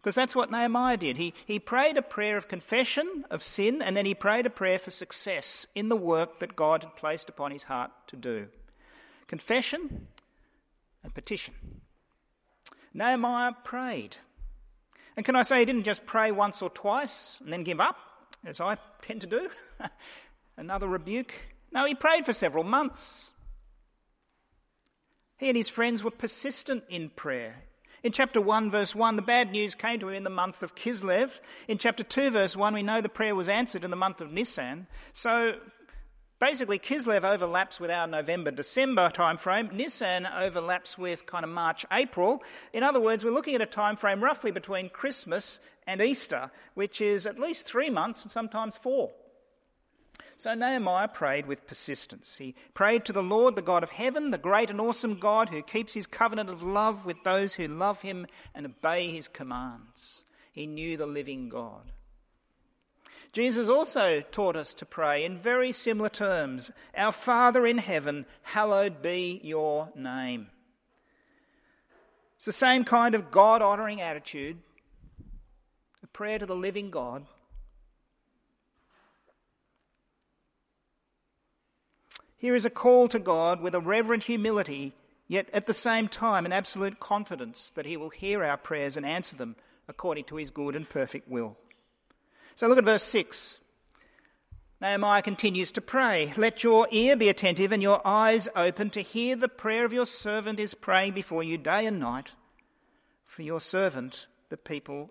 Because 0.00 0.14
that's 0.14 0.34
what 0.34 0.50
Nehemiah 0.50 0.96
did. 0.96 1.18
He, 1.18 1.34
he 1.44 1.58
prayed 1.58 1.98
a 1.98 2.02
prayer 2.02 2.38
of 2.38 2.48
confession 2.48 3.26
of 3.30 3.42
sin, 3.42 3.82
and 3.82 3.94
then 3.94 4.06
he 4.06 4.14
prayed 4.14 4.46
a 4.46 4.50
prayer 4.50 4.78
for 4.78 4.90
success 4.90 5.66
in 5.74 5.90
the 5.90 5.96
work 5.96 6.38
that 6.38 6.56
God 6.56 6.82
had 6.84 6.96
placed 6.96 7.28
upon 7.28 7.50
his 7.50 7.64
heart 7.64 7.90
to 8.06 8.16
do. 8.16 8.48
Confession 9.26 10.06
and 11.02 11.14
petition. 11.14 11.54
Nehemiah 12.94 13.52
prayed. 13.62 14.16
And 15.16 15.26
can 15.26 15.36
I 15.36 15.42
say 15.42 15.60
he 15.60 15.64
didn't 15.66 15.84
just 15.84 16.06
pray 16.06 16.32
once 16.32 16.62
or 16.62 16.70
twice 16.70 17.38
and 17.44 17.52
then 17.52 17.62
give 17.62 17.78
up, 17.78 17.98
as 18.44 18.58
I 18.58 18.78
tend 19.02 19.20
to 19.20 19.26
do? 19.26 19.50
Another 20.56 20.88
rebuke. 20.88 21.34
No, 21.72 21.84
he 21.84 21.94
prayed 21.94 22.24
for 22.24 22.32
several 22.32 22.64
months. 22.64 23.30
He 25.36 25.48
and 25.48 25.56
his 25.56 25.68
friends 25.68 26.02
were 26.02 26.10
persistent 26.10 26.84
in 26.88 27.10
prayer. 27.10 27.64
In 28.02 28.12
chapter 28.12 28.40
1, 28.40 28.70
verse 28.70 28.94
1, 28.94 29.16
the 29.16 29.22
bad 29.22 29.52
news 29.52 29.74
came 29.74 30.00
to 30.00 30.08
him 30.08 30.14
in 30.14 30.24
the 30.24 30.30
month 30.30 30.62
of 30.62 30.74
Kislev. 30.74 31.38
In 31.68 31.76
chapter 31.76 32.02
2, 32.02 32.30
verse 32.30 32.56
1, 32.56 32.72
we 32.72 32.82
know 32.82 33.02
the 33.02 33.10
prayer 33.10 33.34
was 33.34 33.48
answered 33.48 33.84
in 33.84 33.90
the 33.90 33.96
month 33.96 34.22
of 34.22 34.32
Nisan. 34.32 34.86
So 35.12 35.56
Basically, 36.40 36.78
Kislev 36.78 37.22
overlaps 37.22 37.78
with 37.78 37.90
our 37.90 38.06
November 38.06 38.50
December 38.50 39.10
timeframe. 39.10 39.70
Nisan 39.72 40.26
overlaps 40.26 40.96
with 40.96 41.26
kind 41.26 41.44
of 41.44 41.50
March 41.50 41.84
April. 41.92 42.42
In 42.72 42.82
other 42.82 42.98
words, 42.98 43.22
we're 43.22 43.30
looking 43.30 43.54
at 43.54 43.60
a 43.60 43.66
time 43.66 43.94
frame 43.94 44.24
roughly 44.24 44.50
between 44.50 44.88
Christmas 44.88 45.60
and 45.86 46.00
Easter, 46.00 46.50
which 46.72 47.02
is 47.02 47.26
at 47.26 47.38
least 47.38 47.66
three 47.66 47.90
months 47.90 48.22
and 48.22 48.32
sometimes 48.32 48.74
four. 48.78 49.10
So 50.40 50.54
Nehemiah 50.54 51.08
prayed 51.08 51.44
with 51.44 51.66
persistence. 51.66 52.38
He 52.38 52.54
prayed 52.72 53.04
to 53.04 53.12
the 53.12 53.22
Lord, 53.22 53.56
the 53.56 53.60
God 53.60 53.82
of 53.82 53.90
heaven, 53.90 54.30
the 54.30 54.38
great 54.38 54.70
and 54.70 54.80
awesome 54.80 55.16
God 55.16 55.50
who 55.50 55.60
keeps 55.60 55.92
his 55.92 56.06
covenant 56.06 56.48
of 56.48 56.62
love 56.62 57.04
with 57.04 57.22
those 57.24 57.52
who 57.52 57.68
love 57.68 58.00
him 58.00 58.26
and 58.54 58.64
obey 58.64 59.10
his 59.10 59.28
commands. 59.28 60.24
He 60.50 60.66
knew 60.66 60.96
the 60.96 61.04
living 61.04 61.50
God. 61.50 61.92
Jesus 63.34 63.68
also 63.68 64.22
taught 64.32 64.56
us 64.56 64.72
to 64.72 64.86
pray 64.86 65.26
in 65.26 65.36
very 65.36 65.72
similar 65.72 66.08
terms 66.08 66.70
Our 66.96 67.12
Father 67.12 67.66
in 67.66 67.76
heaven, 67.76 68.24
hallowed 68.40 69.02
be 69.02 69.42
your 69.44 69.92
name. 69.94 70.46
It's 72.36 72.46
the 72.46 72.52
same 72.52 72.86
kind 72.86 73.14
of 73.14 73.30
God 73.30 73.60
honouring 73.60 74.00
attitude, 74.00 74.56
a 76.02 76.06
prayer 76.06 76.38
to 76.38 76.46
the 76.46 76.56
living 76.56 76.90
God. 76.90 77.26
Here 82.40 82.54
is 82.54 82.64
a 82.64 82.70
call 82.70 83.06
to 83.08 83.18
God 83.18 83.60
with 83.60 83.74
a 83.74 83.80
reverent 83.80 84.22
humility, 84.22 84.94
yet 85.28 85.50
at 85.52 85.66
the 85.66 85.74
same 85.74 86.08
time 86.08 86.46
an 86.46 86.54
absolute 86.54 86.98
confidence 86.98 87.70
that 87.72 87.84
He 87.84 87.98
will 87.98 88.08
hear 88.08 88.42
our 88.42 88.56
prayers 88.56 88.96
and 88.96 89.04
answer 89.04 89.36
them 89.36 89.56
according 89.86 90.24
to 90.24 90.36
His 90.36 90.48
good 90.48 90.74
and 90.74 90.88
perfect 90.88 91.28
will. 91.28 91.58
So 92.54 92.66
look 92.66 92.78
at 92.78 92.84
verse 92.84 93.02
6. 93.02 93.58
Nehemiah 94.80 95.20
continues 95.20 95.70
to 95.72 95.82
pray, 95.82 96.32
Let 96.38 96.64
your 96.64 96.88
ear 96.90 97.14
be 97.14 97.28
attentive 97.28 97.72
and 97.72 97.82
your 97.82 98.00
eyes 98.06 98.48
open 98.56 98.88
to 98.90 99.02
hear 99.02 99.36
the 99.36 99.46
prayer 99.46 99.84
of 99.84 99.92
your 99.92 100.06
servant 100.06 100.58
is 100.58 100.72
praying 100.72 101.12
before 101.12 101.42
you 101.42 101.58
day 101.58 101.84
and 101.84 102.00
night. 102.00 102.32
For 103.26 103.42
your 103.42 103.60
servant, 103.60 104.28
the 104.48 104.56
people, 104.56 105.10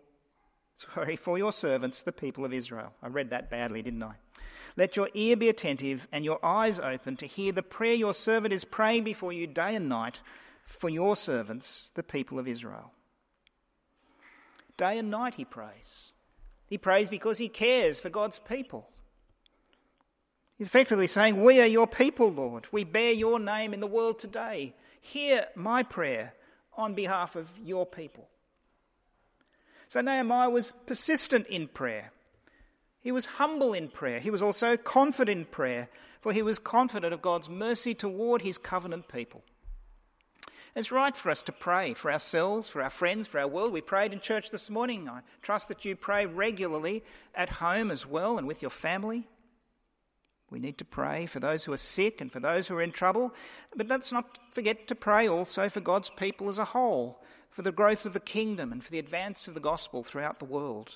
sorry, 0.75 1.15
for 1.15 1.37
your 1.37 1.51
servants, 1.51 2.01
the 2.01 2.11
people 2.11 2.43
of 2.43 2.53
Israel. 2.53 2.91
I 3.03 3.07
read 3.09 3.29
that 3.29 3.51
badly, 3.51 3.83
didn't 3.83 4.01
I? 4.01 4.15
Let 4.77 4.95
your 4.95 5.09
ear 5.13 5.35
be 5.35 5.49
attentive 5.49 6.07
and 6.11 6.23
your 6.23 6.43
eyes 6.43 6.79
open 6.79 7.17
to 7.17 7.25
hear 7.25 7.51
the 7.51 7.63
prayer 7.63 7.93
your 7.93 8.13
servant 8.13 8.53
is 8.53 8.63
praying 8.63 9.03
before 9.03 9.33
you 9.33 9.47
day 9.47 9.75
and 9.75 9.89
night 9.89 10.19
for 10.65 10.89
your 10.89 11.15
servants, 11.15 11.91
the 11.95 12.03
people 12.03 12.39
of 12.39 12.47
Israel. 12.47 12.91
Day 14.77 14.97
and 14.97 15.09
night 15.09 15.35
he 15.35 15.45
prays. 15.45 16.11
He 16.67 16.77
prays 16.77 17.09
because 17.09 17.37
he 17.37 17.49
cares 17.49 17.99
for 17.99 18.09
God's 18.09 18.39
people. 18.39 18.87
He's 20.57 20.67
effectively 20.67 21.07
saying, 21.07 21.41
We 21.41 21.59
are 21.61 21.65
your 21.65 21.87
people, 21.87 22.31
Lord. 22.31 22.67
We 22.71 22.83
bear 22.83 23.11
your 23.11 23.39
name 23.39 23.73
in 23.73 23.79
the 23.79 23.87
world 23.87 24.19
today. 24.19 24.75
Hear 25.01 25.47
my 25.55 25.83
prayer 25.83 26.33
on 26.77 26.93
behalf 26.93 27.35
of 27.35 27.49
your 27.63 27.85
people. 27.85 28.29
So 29.87 30.01
Nehemiah 30.01 30.49
was 30.49 30.71
persistent 30.85 31.47
in 31.47 31.67
prayer. 31.67 32.11
He 33.01 33.11
was 33.11 33.25
humble 33.25 33.73
in 33.73 33.87
prayer. 33.87 34.19
He 34.19 34.29
was 34.29 34.41
also 34.41 34.75
confident 34.75 35.37
in 35.37 35.45
prayer, 35.45 35.89
for 36.21 36.33
he 36.33 36.41
was 36.41 36.59
confident 36.59 37.13
of 37.13 37.21
God's 37.21 37.49
mercy 37.49 37.93
toward 37.93 38.41
his 38.41 38.57
covenant 38.57 39.07
people. 39.07 39.43
It's 40.75 40.91
right 40.91 41.15
for 41.15 41.31
us 41.31 41.41
to 41.43 41.51
pray 41.51 41.93
for 41.93 42.11
ourselves, 42.11 42.69
for 42.69 42.81
our 42.81 42.89
friends, 42.89 43.27
for 43.27 43.39
our 43.39 43.47
world. 43.47 43.73
We 43.73 43.81
prayed 43.81 44.13
in 44.13 44.19
church 44.19 44.51
this 44.51 44.69
morning. 44.69 45.09
I 45.09 45.21
trust 45.41 45.67
that 45.69 45.83
you 45.83 45.95
pray 45.95 46.25
regularly 46.25 47.03
at 47.33 47.49
home 47.49 47.89
as 47.89 48.05
well 48.05 48.37
and 48.37 48.47
with 48.47 48.61
your 48.61 48.69
family. 48.69 49.27
We 50.51 50.59
need 50.59 50.77
to 50.79 50.85
pray 50.85 51.25
for 51.25 51.39
those 51.39 51.63
who 51.63 51.73
are 51.73 51.77
sick 51.77 52.21
and 52.21 52.31
for 52.31 52.39
those 52.39 52.67
who 52.67 52.75
are 52.75 52.81
in 52.81 52.91
trouble. 52.91 53.33
But 53.75 53.87
let's 53.87 54.11
not 54.11 54.39
forget 54.51 54.87
to 54.87 54.95
pray 54.95 55.27
also 55.27 55.69
for 55.69 55.79
God's 55.79 56.09
people 56.09 56.49
as 56.49 56.57
a 56.57 56.65
whole, 56.65 57.23
for 57.49 57.61
the 57.61 57.71
growth 57.71 58.05
of 58.05 58.13
the 58.13 58.19
kingdom 58.19 58.71
and 58.71 58.83
for 58.83 58.91
the 58.91 58.99
advance 58.99 59.47
of 59.47 59.53
the 59.53 59.59
gospel 59.59 60.03
throughout 60.03 60.39
the 60.39 60.45
world. 60.45 60.95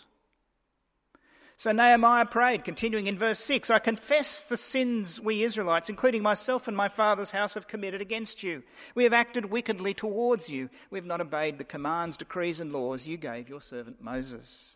So 1.58 1.72
Nehemiah 1.72 2.26
prayed, 2.26 2.64
continuing 2.64 3.08
in 3.08 3.18
verse 3.18 3.40
6 3.40 3.70
I 3.70 3.80
confess 3.80 4.44
the 4.44 4.58
sins 4.58 5.20
we 5.20 5.44
Israelites, 5.44 5.90
including 5.90 6.24
myself 6.24 6.68
and 6.68 6.76
my 6.76 6.90
father's 6.90 7.30
house, 7.30 7.54
have 7.54 7.68
committed 7.68 8.02
against 8.02 8.44
you. 8.44 8.64
We 8.96 9.04
have 9.04 9.14
acted 9.14 9.46
wickedly 9.46 9.94
towards 9.94 10.50
you. 10.50 10.70
We 10.90 10.98
have 10.98 11.06
not 11.06 11.22
obeyed 11.22 11.58
the 11.58 11.64
commands, 11.64 12.18
decrees, 12.18 12.60
and 12.60 12.74
laws 12.74 13.08
you 13.08 13.18
gave 13.18 13.50
your 13.50 13.62
servant 13.62 14.02
Moses. 14.02 14.76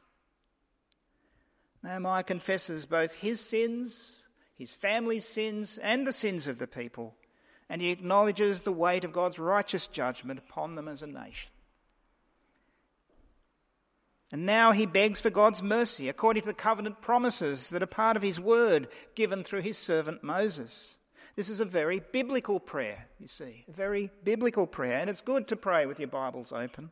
Nehemiah 1.83 2.23
confesses 2.23 2.85
both 2.85 3.13
his 3.15 3.39
sins, 3.39 4.23
his 4.55 4.73
family's 4.73 5.25
sins, 5.25 5.77
and 5.77 6.05
the 6.05 6.13
sins 6.13 6.47
of 6.47 6.57
the 6.57 6.67
people, 6.67 7.15
and 7.69 7.81
he 7.81 7.91
acknowledges 7.91 8.61
the 8.61 8.71
weight 8.71 9.03
of 9.03 9.13
God's 9.13 9.39
righteous 9.39 9.87
judgment 9.87 10.39
upon 10.39 10.75
them 10.75 10.87
as 10.87 11.01
a 11.01 11.07
nation. 11.07 11.51
And 14.31 14.45
now 14.45 14.73
he 14.73 14.85
begs 14.85 15.21
for 15.21 15.29
God's 15.29 15.63
mercy 15.63 16.09
according 16.09 16.41
to 16.41 16.47
the 16.47 16.53
covenant 16.53 17.01
promises 17.01 17.69
that 17.69 17.81
are 17.81 17.87
part 17.87 18.17
of 18.17 18.23
his 18.23 18.39
word 18.39 18.89
given 19.15 19.43
through 19.43 19.61
his 19.61 19.77
servant 19.77 20.23
Moses. 20.23 20.97
This 21.37 21.49
is 21.49 21.59
a 21.59 21.65
very 21.65 22.01
biblical 22.11 22.59
prayer, 22.59 23.07
you 23.19 23.27
see, 23.27 23.63
a 23.69 23.71
very 23.71 24.09
biblical 24.23 24.67
prayer, 24.67 24.99
and 24.99 25.09
it's 25.09 25.21
good 25.21 25.47
to 25.47 25.55
pray 25.55 25.85
with 25.85 25.99
your 25.99 26.09
Bibles 26.09 26.51
open. 26.51 26.89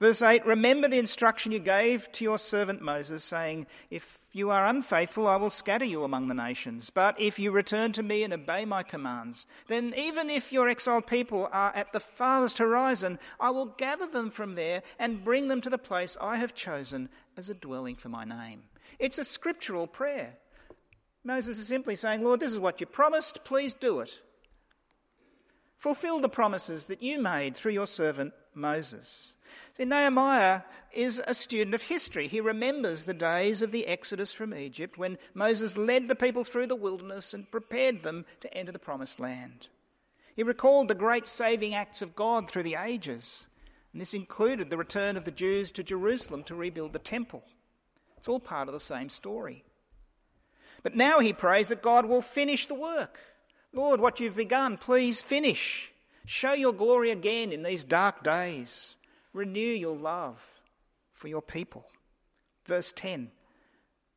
Verse 0.00 0.22
8 0.22 0.44
Remember 0.44 0.88
the 0.88 0.98
instruction 0.98 1.52
you 1.52 1.58
gave 1.58 2.10
to 2.12 2.24
your 2.24 2.38
servant 2.38 2.82
Moses, 2.82 3.22
saying, 3.22 3.66
If 3.90 4.18
you 4.32 4.50
are 4.50 4.66
unfaithful, 4.66 5.26
I 5.26 5.36
will 5.36 5.50
scatter 5.50 5.84
you 5.84 6.04
among 6.04 6.28
the 6.28 6.34
nations. 6.34 6.90
But 6.90 7.18
if 7.20 7.38
you 7.38 7.50
return 7.52 7.92
to 7.92 8.02
me 8.02 8.22
and 8.22 8.32
obey 8.32 8.64
my 8.64 8.82
commands, 8.82 9.46
then 9.68 9.94
even 9.96 10.30
if 10.30 10.52
your 10.52 10.68
exiled 10.68 11.06
people 11.06 11.48
are 11.52 11.72
at 11.74 11.92
the 11.92 12.00
farthest 12.00 12.58
horizon, 12.58 13.18
I 13.38 13.50
will 13.50 13.66
gather 13.66 14.06
them 14.06 14.30
from 14.30 14.54
there 14.54 14.82
and 14.98 15.24
bring 15.24 15.48
them 15.48 15.60
to 15.60 15.70
the 15.70 15.78
place 15.78 16.16
I 16.20 16.36
have 16.36 16.54
chosen 16.54 17.08
as 17.36 17.48
a 17.48 17.54
dwelling 17.54 17.96
for 17.96 18.08
my 18.08 18.24
name. 18.24 18.62
It's 18.98 19.18
a 19.18 19.24
scriptural 19.24 19.86
prayer. 19.86 20.38
Moses 21.22 21.58
is 21.58 21.66
simply 21.66 21.96
saying, 21.96 22.22
Lord, 22.22 22.40
this 22.40 22.52
is 22.52 22.58
what 22.58 22.80
you 22.80 22.86
promised, 22.86 23.44
please 23.44 23.72
do 23.72 24.00
it. 24.00 24.20
Fulfill 25.78 26.18
the 26.18 26.28
promises 26.28 26.86
that 26.86 27.02
you 27.02 27.20
made 27.20 27.54
through 27.54 27.72
your 27.72 27.86
servant 27.86 28.32
Moses. 28.54 29.33
See, 29.76 29.84
Nehemiah 29.84 30.62
is 30.92 31.20
a 31.26 31.34
student 31.34 31.74
of 31.74 31.82
history. 31.82 32.28
He 32.28 32.40
remembers 32.40 33.04
the 33.04 33.14
days 33.14 33.62
of 33.62 33.72
the 33.72 33.86
Exodus 33.86 34.32
from 34.32 34.54
Egypt 34.54 34.96
when 34.96 35.18
Moses 35.34 35.76
led 35.76 36.08
the 36.08 36.14
people 36.14 36.44
through 36.44 36.68
the 36.68 36.76
wilderness 36.76 37.34
and 37.34 37.50
prepared 37.50 38.02
them 38.02 38.24
to 38.40 38.54
enter 38.54 38.72
the 38.72 38.78
promised 38.78 39.18
land. 39.18 39.66
He 40.36 40.42
recalled 40.42 40.88
the 40.88 40.94
great 40.94 41.26
saving 41.26 41.74
acts 41.74 42.02
of 42.02 42.14
God 42.14 42.48
through 42.48 42.64
the 42.64 42.76
ages, 42.76 43.46
and 43.92 44.00
this 44.00 44.14
included 44.14 44.70
the 44.70 44.76
return 44.76 45.16
of 45.16 45.24
the 45.24 45.30
Jews 45.30 45.70
to 45.72 45.82
Jerusalem 45.82 46.42
to 46.44 46.54
rebuild 46.54 46.92
the 46.92 46.98
temple. 46.98 47.42
It's 48.16 48.28
all 48.28 48.40
part 48.40 48.68
of 48.68 48.74
the 48.74 48.80
same 48.80 49.08
story. 49.08 49.64
But 50.82 50.96
now 50.96 51.20
he 51.20 51.32
prays 51.32 51.68
that 51.68 51.82
God 51.82 52.06
will 52.06 52.22
finish 52.22 52.66
the 52.66 52.74
work. 52.74 53.18
Lord, 53.72 54.00
what 54.00 54.20
you've 54.20 54.36
begun, 54.36 54.76
please 54.76 55.20
finish. 55.20 55.90
Show 56.26 56.52
your 56.52 56.72
glory 56.72 57.10
again 57.10 57.52
in 57.52 57.62
these 57.62 57.84
dark 57.84 58.22
days. 58.22 58.96
Renew 59.34 59.60
your 59.60 59.96
love 59.96 60.46
for 61.12 61.28
your 61.28 61.42
people. 61.42 61.84
Verse 62.64 62.92
10 62.92 63.30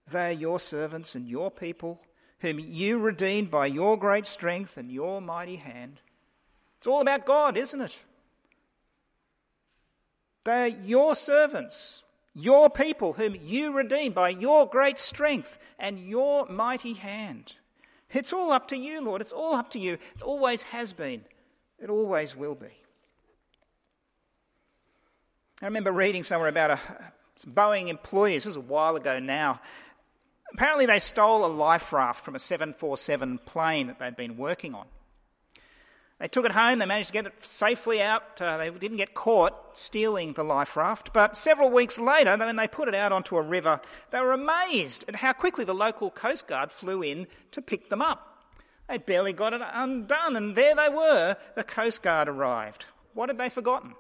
They 0.10 0.30
are 0.30 0.32
your 0.32 0.60
servants 0.60 1.16
and 1.16 1.28
your 1.28 1.52
people, 1.52 2.00
whom 2.40 2.60
you 2.60 3.00
redeemed 3.00 3.52
by 3.52 3.66
your 3.66 3.98
great 3.98 4.28
strength 4.28 4.78
and 4.78 4.92
your 4.92 5.20
mighty 5.20 5.58
hand. 5.58 6.00
It's 6.78 6.88
all 6.88 7.02
about 7.02 7.26
God, 7.26 7.58
isn't 7.58 7.82
it? 7.82 7.98
They 10.44 10.64
are 10.64 10.68
your 10.68 11.16
servants, 11.16 12.04
your 12.34 12.70
people, 12.70 13.14
whom 13.14 13.36
you 13.36 13.74
redeemed 13.74 14.16
by 14.16 14.30
your 14.30 14.68
great 14.68 15.00
strength 15.00 15.58
and 15.80 16.00
your 16.00 16.46
mighty 16.46 16.94
hand. 16.94 17.54
It's 18.14 18.32
all 18.32 18.52
up 18.52 18.68
to 18.70 18.78
you, 18.78 19.02
Lord. 19.02 19.22
It's 19.22 19.34
all 19.34 19.56
up 19.56 19.72
to 19.72 19.80
you. 19.80 19.94
It 19.94 20.22
always 20.22 20.62
has 20.62 20.94
been. 20.94 21.26
It 21.80 21.90
always 21.90 22.36
will 22.36 22.56
be. 22.56 22.87
I 25.62 25.66
remember 25.66 25.92
reading 25.92 26.24
somewhere 26.24 26.50
about 26.50 26.72
a, 26.72 26.80
some 27.38 27.52
Boeing 27.52 27.88
employees, 27.88 28.44
this 28.44 28.56
was 28.56 28.58
a 28.58 28.62
while 28.62 28.96
ago 28.96 29.18
now. 29.20 29.60
Apparently, 30.54 30.86
they 30.86 31.00
stole 31.00 31.46
a 31.46 31.48
life 31.48 31.92
raft 31.92 32.24
from 32.24 32.36
a 32.36 32.40
747 32.40 33.40
plane 33.40 33.88
that 33.88 33.98
they'd 33.98 34.16
been 34.16 34.38
working 34.38 34.76
on. 34.76 34.86
They 36.20 36.28
took 36.28 36.46
it 36.46 36.52
home, 36.52 36.80
they 36.80 36.86
managed 36.86 37.10
to 37.10 37.14
get 37.14 37.26
it 37.26 37.44
safely 37.44 38.02
out. 38.02 38.42
Uh, 38.42 38.58
they 38.58 38.70
didn't 38.70 38.98
get 38.98 39.14
caught 39.14 39.78
stealing 39.78 40.34
the 40.34 40.44
life 40.44 40.78
raft. 40.78 41.12
But 41.12 41.36
several 41.36 41.70
weeks 41.70 42.00
later, 42.00 42.36
when 42.38 42.56
they 42.56 42.68
put 42.68 42.88
it 42.88 42.96
out 42.96 43.12
onto 43.12 43.38
a 43.38 43.42
river, 43.42 43.82
they 44.12 44.20
were 44.20 44.34
amazed 44.34 45.06
at 45.08 45.18
how 45.18 45.34
quickly 45.34 45.66
the 45.66 45.76
local 45.76 46.10
Coast 46.10 46.48
Guard 46.48 46.72
flew 46.72 47.04
in 47.04 47.28
to 47.52 47.62
pick 47.62 47.90
them 47.90 48.02
up. 48.02 48.52
They 48.88 48.98
barely 49.00 49.34
got 49.34 49.54
it 49.54 49.62
undone, 49.64 50.36
and 50.36 50.56
there 50.56 50.76
they 50.76 50.90
were. 50.90 51.36
The 51.56 51.64
Coast 51.64 52.02
Guard 52.02 52.30
arrived. 52.30 52.86
What 53.14 53.30
had 53.30 53.38
they 53.38 53.50
forgotten? 53.50 53.94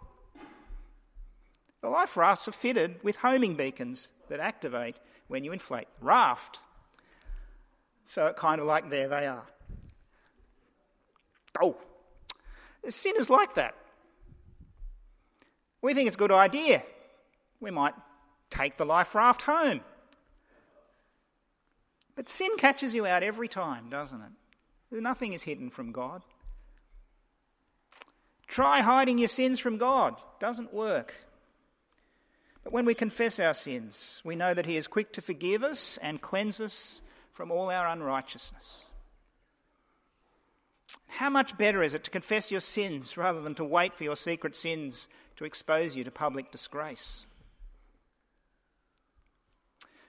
The 1.82 1.90
life 1.90 2.18
rafts 2.18 2.48
are 2.48 2.54
fitted 2.54 3.04
with 3.04 3.18
homing 3.18 3.56
beacons 3.56 4.08
that 4.30 4.40
activate 4.40 4.96
when 5.28 5.44
you 5.44 5.52
inflate 5.52 5.88
the 6.00 6.06
raft. 6.06 6.60
So, 8.06 8.26
it 8.28 8.38
kind 8.38 8.62
of 8.62 8.68
like 8.68 8.90
there 8.90 9.08
they 9.08 9.28
are. 9.28 9.46
Oh, 11.62 11.78
sin 12.88 13.14
is 13.18 13.30
like 13.30 13.56
that. 13.56 13.76
We 15.82 15.94
think 15.94 16.08
it's 16.08 16.16
a 16.16 16.20
good 16.20 16.32
idea. 16.32 16.84
We 17.60 17.72
might 17.72 17.94
take 18.50 18.78
the 18.78 18.86
life 18.86 19.14
raft 19.16 19.42
home. 19.42 19.82
But 22.16 22.30
sin 22.30 22.50
catches 22.58 22.96
you 22.96 23.06
out 23.06 23.24
every 23.24 23.48
time, 23.48 23.90
doesn't 23.90 24.22
it? 24.22 25.02
Nothing 25.02 25.34
is 25.34 25.44
hidden 25.44 25.70
from 25.70 25.92
God. 25.92 26.24
Try 28.48 28.82
hiding 28.82 29.18
your 29.18 29.28
sins 29.28 29.60
from 29.60 29.78
God. 29.78 30.16
Doesn't 30.40 30.74
work. 30.74 31.14
But 32.68 32.74
when 32.74 32.86
we 32.86 32.96
confess 32.96 33.40
our 33.40 33.54
sins, 33.54 34.22
we 34.26 34.36
know 34.36 34.54
that 34.54 34.66
He 34.66 34.76
is 34.76 34.88
quick 34.88 35.14
to 35.14 35.22
forgive 35.22 35.64
us 35.64 35.98
and 36.02 36.22
cleanse 36.22 36.60
us 36.60 37.02
from 37.32 37.50
all 37.50 37.70
our 37.70 37.88
unrighteousness. 37.88 38.84
How 41.08 41.30
much 41.30 41.58
better 41.58 41.82
is 41.82 41.94
it 41.94 42.04
to 42.04 42.12
confess 42.12 42.52
your 42.52 42.60
sins 42.60 43.16
rather 43.16 43.40
than 43.40 43.56
to 43.56 43.64
wait 43.64 43.96
for 43.96 44.04
your 44.04 44.18
secret 44.18 44.54
sins 44.54 45.08
to 45.38 45.46
expose 45.46 45.96
you 45.96 46.04
to 46.04 46.12
public 46.12 46.52
disgrace? 46.52 47.26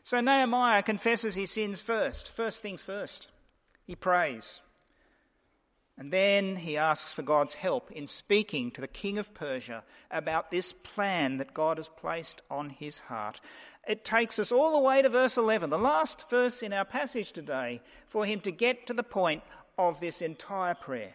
So 0.02 0.20
Nehemiah 0.20 0.82
confesses 0.82 1.36
his 1.36 1.52
sins 1.52 1.80
first. 1.80 2.28
First 2.28 2.60
things 2.60 2.82
first. 2.82 3.28
He 3.86 3.94
prays. 3.94 4.60
And 5.98 6.12
then 6.12 6.54
he 6.54 6.76
asks 6.76 7.12
for 7.12 7.22
God's 7.22 7.54
help 7.54 7.90
in 7.90 8.06
speaking 8.06 8.70
to 8.70 8.80
the 8.80 8.86
king 8.86 9.18
of 9.18 9.34
Persia 9.34 9.82
about 10.12 10.48
this 10.48 10.72
plan 10.72 11.38
that 11.38 11.52
God 11.52 11.76
has 11.76 11.88
placed 11.88 12.40
on 12.48 12.70
his 12.70 12.98
heart. 12.98 13.40
It 13.86 14.04
takes 14.04 14.38
us 14.38 14.52
all 14.52 14.72
the 14.72 14.82
way 14.82 15.02
to 15.02 15.08
verse 15.08 15.36
11, 15.36 15.70
the 15.70 15.78
last 15.78 16.30
verse 16.30 16.62
in 16.62 16.72
our 16.72 16.84
passage 16.84 17.32
today, 17.32 17.82
for 18.06 18.24
him 18.24 18.40
to 18.42 18.52
get 18.52 18.86
to 18.86 18.94
the 18.94 19.02
point 19.02 19.42
of 19.76 19.98
this 19.98 20.22
entire 20.22 20.74
prayer. 20.74 21.14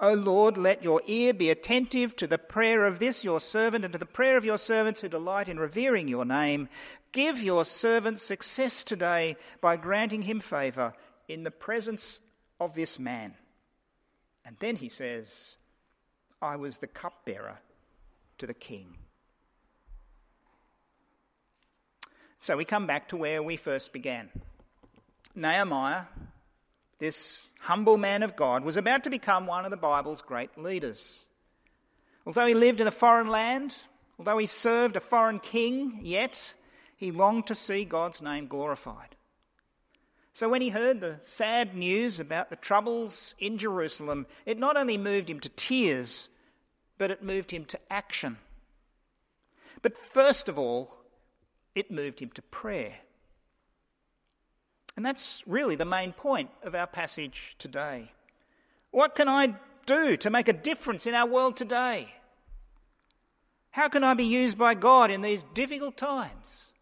O 0.00 0.14
Lord, 0.14 0.56
let 0.56 0.84
your 0.84 1.02
ear 1.08 1.34
be 1.34 1.50
attentive 1.50 2.14
to 2.16 2.28
the 2.28 2.38
prayer 2.38 2.86
of 2.86 3.00
this 3.00 3.24
your 3.24 3.40
servant 3.40 3.84
and 3.84 3.92
to 3.92 3.98
the 3.98 4.06
prayer 4.06 4.36
of 4.36 4.44
your 4.44 4.58
servants 4.58 5.00
who 5.00 5.08
delight 5.08 5.48
in 5.48 5.58
revering 5.58 6.06
your 6.06 6.24
name. 6.24 6.68
Give 7.10 7.42
your 7.42 7.64
servant 7.64 8.20
success 8.20 8.84
today 8.84 9.36
by 9.60 9.76
granting 9.76 10.22
him 10.22 10.38
favour 10.38 10.94
in 11.28 11.42
the 11.42 11.50
presence 11.50 12.20
of 12.60 12.74
this 12.74 12.98
man. 12.98 13.34
And 14.44 14.56
then 14.60 14.76
he 14.76 14.88
says, 14.88 15.56
I 16.40 16.56
was 16.56 16.78
the 16.78 16.86
cupbearer 16.86 17.58
to 18.38 18.46
the 18.46 18.54
king. 18.54 18.96
So 22.38 22.56
we 22.56 22.64
come 22.64 22.86
back 22.86 23.08
to 23.08 23.16
where 23.16 23.42
we 23.42 23.56
first 23.56 23.92
began. 23.92 24.30
Nehemiah, 25.34 26.04
this 26.98 27.46
humble 27.60 27.98
man 27.98 28.22
of 28.22 28.36
God, 28.36 28.64
was 28.64 28.76
about 28.76 29.04
to 29.04 29.10
become 29.10 29.46
one 29.46 29.64
of 29.64 29.70
the 29.70 29.76
Bible's 29.76 30.22
great 30.22 30.56
leaders. 30.56 31.24
Although 32.26 32.46
he 32.46 32.54
lived 32.54 32.80
in 32.80 32.86
a 32.86 32.92
foreign 32.92 33.28
land, 33.28 33.76
although 34.18 34.38
he 34.38 34.46
served 34.46 34.96
a 34.96 35.00
foreign 35.00 35.38
king, 35.38 36.00
yet 36.02 36.54
he 36.96 37.10
longed 37.10 37.46
to 37.48 37.54
see 37.54 37.84
God's 37.84 38.22
name 38.22 38.46
glorified. 38.46 39.16
So 40.32 40.48
when 40.48 40.62
he 40.62 40.68
heard 40.70 41.00
the 41.00 41.18
sad 41.22 41.74
news 41.74 42.20
about 42.20 42.50
the 42.50 42.56
troubles 42.56 43.34
in 43.38 43.58
Jerusalem, 43.58 44.26
it 44.46 44.58
not 44.58 44.76
only 44.76 44.96
moved 44.96 45.28
him 45.28 45.40
to 45.40 45.48
tears, 45.50 46.28
but 46.98 47.10
it 47.10 47.22
moved 47.22 47.50
him 47.50 47.64
to 47.66 47.80
action. 47.90 48.36
But 49.82 49.96
first 49.96 50.48
of 50.48 50.58
all, 50.58 50.96
it 51.74 51.90
moved 51.90 52.20
him 52.20 52.30
to 52.34 52.42
prayer. 52.42 52.94
And 54.96 55.04
that's 55.04 55.42
really 55.46 55.76
the 55.76 55.84
main 55.84 56.12
point 56.12 56.50
of 56.62 56.74
our 56.74 56.86
passage 56.86 57.56
today. 57.58 58.12
What 58.90 59.14
can 59.14 59.28
I 59.28 59.54
do 59.86 60.16
to 60.18 60.30
make 60.30 60.48
a 60.48 60.52
difference 60.52 61.06
in 61.06 61.14
our 61.14 61.26
world 61.26 61.56
today? 61.56 62.08
How 63.70 63.88
can 63.88 64.04
I 64.04 64.14
be 64.14 64.24
used 64.24 64.58
by 64.58 64.74
God 64.74 65.10
in 65.10 65.22
these 65.22 65.44
difficult 65.54 65.96
times? 65.96 66.72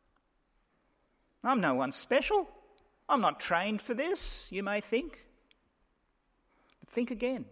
I'm 1.45 1.61
no 1.61 1.75
one 1.75 1.93
special. 1.93 2.49
I'm 3.09 3.21
not 3.21 3.41
trained 3.41 3.81
for 3.81 3.95
this, 3.95 4.49
you 4.51 4.63
may 4.63 4.81
think. 4.81 5.25
But 6.81 6.91
think 6.91 7.11
again. 7.11 7.47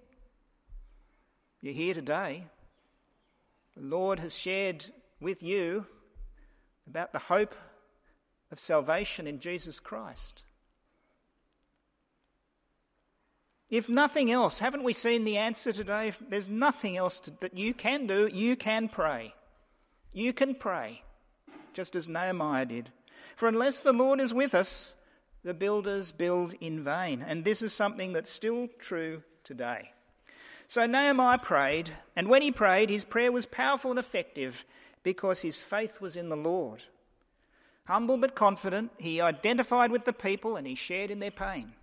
You're 1.62 1.74
here 1.74 1.94
today. 1.94 2.44
The 3.76 3.82
Lord 3.82 4.20
has 4.20 4.36
shared 4.36 4.86
with 5.20 5.42
you 5.42 5.86
about 6.86 7.12
the 7.12 7.18
hope 7.18 7.54
of 8.52 8.60
salvation 8.60 9.26
in 9.26 9.40
Jesus 9.40 9.80
Christ. 9.80 10.42
If 13.68 13.88
nothing 13.88 14.30
else, 14.30 14.60
haven't 14.60 14.84
we 14.84 14.92
seen 14.92 15.24
the 15.24 15.38
answer 15.38 15.72
today? 15.72 16.08
If 16.08 16.22
there's 16.28 16.48
nothing 16.48 16.96
else 16.96 17.18
to, 17.20 17.32
that 17.40 17.56
you 17.56 17.74
can 17.74 18.06
do, 18.06 18.28
you 18.32 18.54
can 18.54 18.88
pray. 18.88 19.34
You 20.12 20.32
can 20.32 20.54
pray, 20.54 21.02
just 21.72 21.96
as 21.96 22.06
Nehemiah 22.06 22.66
did. 22.66 22.90
For 23.34 23.48
unless 23.48 23.82
the 23.82 23.92
Lord 23.92 24.20
is 24.20 24.32
with 24.32 24.54
us, 24.54 24.94
the 25.46 25.54
builders 25.54 26.10
build 26.10 26.54
in 26.60 26.82
vain. 26.82 27.24
And 27.24 27.44
this 27.44 27.62
is 27.62 27.72
something 27.72 28.12
that's 28.12 28.32
still 28.32 28.66
true 28.80 29.22
today. 29.44 29.92
So 30.66 30.84
Nehemiah 30.86 31.38
prayed, 31.38 31.92
and 32.16 32.28
when 32.28 32.42
he 32.42 32.50
prayed, 32.50 32.90
his 32.90 33.04
prayer 33.04 33.30
was 33.30 33.46
powerful 33.46 33.92
and 33.92 33.98
effective 34.00 34.64
because 35.04 35.40
his 35.40 35.62
faith 35.62 36.00
was 36.00 36.16
in 36.16 36.30
the 36.30 36.36
Lord. 36.36 36.82
Humble 37.84 38.16
but 38.16 38.34
confident, 38.34 38.90
he 38.98 39.20
identified 39.20 39.92
with 39.92 40.04
the 40.04 40.12
people 40.12 40.56
and 40.56 40.66
he 40.66 40.74
shared 40.74 41.12
in 41.12 41.20
their 41.20 41.30
pain. 41.30 41.74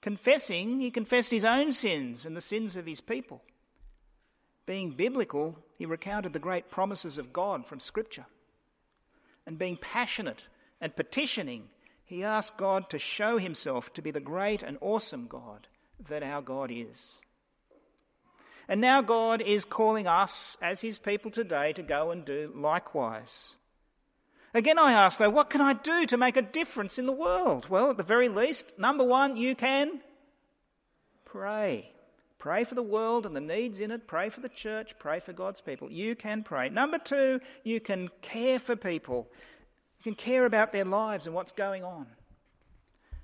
Confessing, 0.00 0.78
he 0.78 0.92
confessed 0.92 1.32
his 1.32 1.44
own 1.44 1.72
sins 1.72 2.24
and 2.24 2.36
the 2.36 2.40
sins 2.40 2.76
of 2.76 2.86
his 2.86 3.00
people. 3.00 3.42
Being 4.64 4.92
biblical, 4.92 5.58
he 5.76 5.86
recounted 5.86 6.32
the 6.32 6.38
great 6.38 6.70
promises 6.70 7.18
of 7.18 7.32
God 7.32 7.66
from 7.66 7.80
Scripture. 7.80 8.26
And 9.44 9.58
being 9.58 9.76
passionate 9.76 10.44
and 10.80 10.94
petitioning, 10.94 11.64
he 12.14 12.22
asked 12.22 12.56
God 12.56 12.90
to 12.90 12.98
show 12.98 13.38
himself 13.38 13.92
to 13.94 14.02
be 14.02 14.12
the 14.12 14.20
great 14.20 14.62
and 14.62 14.78
awesome 14.80 15.26
God 15.26 15.66
that 16.08 16.22
our 16.22 16.40
God 16.40 16.70
is. 16.70 17.16
And 18.68 18.80
now 18.80 19.02
God 19.02 19.42
is 19.42 19.64
calling 19.64 20.06
us, 20.06 20.56
as 20.62 20.80
his 20.80 20.98
people 20.98 21.30
today, 21.30 21.72
to 21.72 21.82
go 21.82 22.12
and 22.12 22.24
do 22.24 22.52
likewise. 22.54 23.56
Again, 24.54 24.78
I 24.78 24.92
ask 24.92 25.18
though, 25.18 25.28
what 25.28 25.50
can 25.50 25.60
I 25.60 25.72
do 25.72 26.06
to 26.06 26.16
make 26.16 26.36
a 26.36 26.42
difference 26.42 26.98
in 26.98 27.06
the 27.06 27.12
world? 27.12 27.66
Well, 27.68 27.90
at 27.90 27.96
the 27.96 28.04
very 28.04 28.28
least, 28.28 28.78
number 28.78 29.04
one, 29.04 29.36
you 29.36 29.56
can 29.56 30.00
pray. 31.24 31.90
Pray 32.38 32.62
for 32.64 32.74
the 32.74 32.82
world 32.82 33.26
and 33.26 33.34
the 33.34 33.40
needs 33.40 33.80
in 33.80 33.90
it. 33.90 34.06
Pray 34.06 34.28
for 34.28 34.40
the 34.40 34.48
church. 34.48 34.98
Pray 34.98 35.18
for 35.18 35.32
God's 35.32 35.60
people. 35.60 35.90
You 35.90 36.14
can 36.14 36.42
pray. 36.42 36.68
Number 36.68 36.98
two, 36.98 37.40
you 37.64 37.80
can 37.80 38.10
care 38.22 38.58
for 38.58 38.76
people. 38.76 39.28
You 40.04 40.12
can 40.12 40.16
care 40.16 40.44
about 40.44 40.70
their 40.70 40.84
lives 40.84 41.24
and 41.24 41.34
what's 41.34 41.52
going 41.52 41.82
on. 41.82 42.06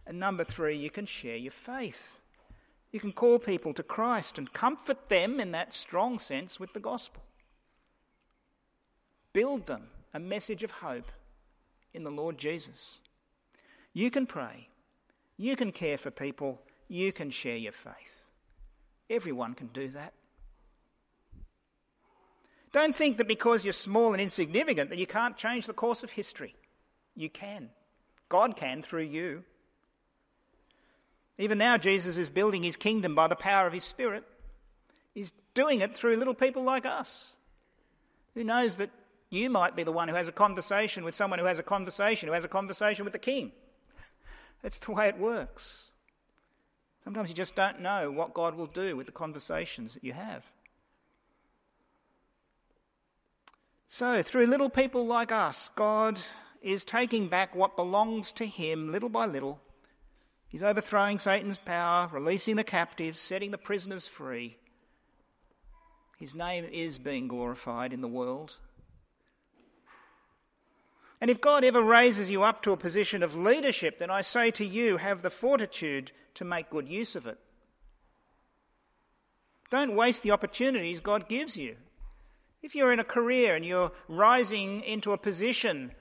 And 0.06 0.18
number 0.18 0.44
three, 0.44 0.78
you 0.78 0.88
can 0.88 1.04
share 1.04 1.36
your 1.36 1.52
faith. 1.52 2.18
You 2.90 3.00
can 3.00 3.12
call 3.12 3.38
people 3.38 3.74
to 3.74 3.82
Christ 3.82 4.38
and 4.38 4.50
comfort 4.50 5.10
them 5.10 5.38
in 5.38 5.52
that 5.52 5.74
strong 5.74 6.18
sense 6.18 6.58
with 6.58 6.72
the 6.72 6.80
gospel. 6.80 7.22
Build 9.34 9.66
them 9.66 9.88
a 10.14 10.18
message 10.18 10.62
of 10.62 10.70
hope 10.70 11.12
in 11.92 12.02
the 12.02 12.10
Lord 12.10 12.38
Jesus. 12.38 12.98
You 13.92 14.10
can 14.10 14.26
pray, 14.26 14.68
you 15.36 15.56
can 15.56 15.72
care 15.72 15.98
for 15.98 16.10
people, 16.10 16.62
you 16.88 17.12
can 17.12 17.30
share 17.30 17.56
your 17.56 17.72
faith. 17.72 18.26
Everyone 19.10 19.52
can 19.52 19.66
do 19.68 19.88
that. 19.88 20.14
Don't 22.72 22.94
think 22.94 23.18
that 23.18 23.28
because 23.28 23.64
you're 23.64 23.72
small 23.72 24.12
and 24.12 24.20
insignificant 24.20 24.88
that 24.90 24.98
you 24.98 25.06
can't 25.06 25.36
change 25.36 25.66
the 25.66 25.72
course 25.72 26.02
of 26.02 26.10
history. 26.10 26.54
You 27.20 27.28
can. 27.28 27.68
God 28.30 28.56
can 28.56 28.80
through 28.80 29.02
you. 29.02 29.44
Even 31.36 31.58
now, 31.58 31.76
Jesus 31.76 32.16
is 32.16 32.30
building 32.30 32.62
his 32.62 32.78
kingdom 32.78 33.14
by 33.14 33.28
the 33.28 33.36
power 33.36 33.66
of 33.66 33.74
his 33.74 33.84
Spirit. 33.84 34.24
He's 35.12 35.34
doing 35.52 35.82
it 35.82 35.94
through 35.94 36.16
little 36.16 36.34
people 36.34 36.62
like 36.62 36.86
us. 36.86 37.34
Who 38.34 38.42
knows 38.42 38.76
that 38.76 38.88
you 39.28 39.50
might 39.50 39.76
be 39.76 39.82
the 39.82 39.92
one 39.92 40.08
who 40.08 40.14
has 40.14 40.28
a 40.28 40.32
conversation 40.32 41.04
with 41.04 41.14
someone 41.14 41.38
who 41.38 41.44
has 41.44 41.58
a 41.58 41.62
conversation, 41.62 42.26
who 42.26 42.32
has 42.32 42.44
a 42.44 42.48
conversation 42.48 43.04
with 43.04 43.12
the 43.12 43.18
king? 43.18 43.52
That's 44.62 44.78
the 44.78 44.92
way 44.92 45.08
it 45.08 45.18
works. 45.18 45.90
Sometimes 47.04 47.28
you 47.28 47.34
just 47.34 47.54
don't 47.54 47.80
know 47.80 48.10
what 48.10 48.32
God 48.32 48.54
will 48.54 48.66
do 48.66 48.96
with 48.96 49.04
the 49.04 49.12
conversations 49.12 49.92
that 49.92 50.04
you 50.04 50.14
have. 50.14 50.42
So, 53.88 54.22
through 54.22 54.46
little 54.46 54.70
people 54.70 55.06
like 55.06 55.32
us, 55.32 55.68
God 55.74 56.18
is 56.60 56.84
taking 56.84 57.28
back 57.28 57.54
what 57.54 57.76
belongs 57.76 58.32
to 58.34 58.46
Him 58.46 58.92
little 58.92 59.08
by 59.08 59.26
little 59.26 59.60
He's 60.50 60.64
overthrowing 60.64 61.20
Satan's 61.20 61.58
power, 61.58 62.08
releasing 62.12 62.56
the 62.56 62.64
captives, 62.64 63.20
setting 63.20 63.52
the 63.52 63.56
prisoners 63.56 64.08
free. 64.08 64.56
His 66.18 66.34
name 66.34 66.64
is 66.64 66.98
being 66.98 67.28
glorified 67.28 67.92
in 67.92 68.00
the 68.00 68.08
world. 68.08 68.58
And 71.20 71.30
if 71.30 71.40
God 71.40 71.62
ever 71.62 71.80
raises 71.80 72.30
you 72.30 72.42
up 72.42 72.62
to 72.62 72.72
a 72.72 72.76
position 72.76 73.22
of 73.22 73.36
leadership, 73.36 74.00
then 74.00 74.10
I 74.10 74.22
say 74.22 74.50
to 74.52 74.64
you, 74.64 74.96
have 74.96 75.22
the 75.22 75.30
fortitude 75.30 76.10
to 76.34 76.44
make 76.44 76.68
good 76.68 76.88
use 76.88 77.14
of 77.14 77.28
it. 77.28 77.38
Don't 79.70 79.94
waste 79.94 80.24
the 80.24 80.32
opportunities 80.32 80.98
God 80.98 81.28
gives 81.28 81.56
you. 81.56 81.76
If 82.60 82.74
you're 82.74 82.92
in 82.92 82.98
a 82.98 83.04
career 83.04 83.54
and 83.54 83.64
you're 83.64 83.92
rising 84.08 84.82
into 84.82 85.12
a 85.12 85.18
position 85.18 85.92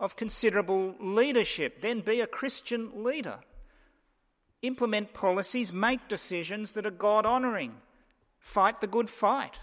of 0.00 0.16
considerable 0.16 0.96
leadership, 0.98 1.80
then 1.80 2.00
be 2.00 2.20
a 2.20 2.26
Christian 2.26 3.04
leader 3.04 3.38
implement 4.62 5.14
policies, 5.14 5.72
make 5.72 6.08
decisions 6.08 6.72
that 6.72 6.86
are 6.86 6.90
God 6.90 7.24
honouring, 7.24 7.74
fight 8.38 8.80
the 8.80 8.86
good 8.86 9.08
fight, 9.08 9.58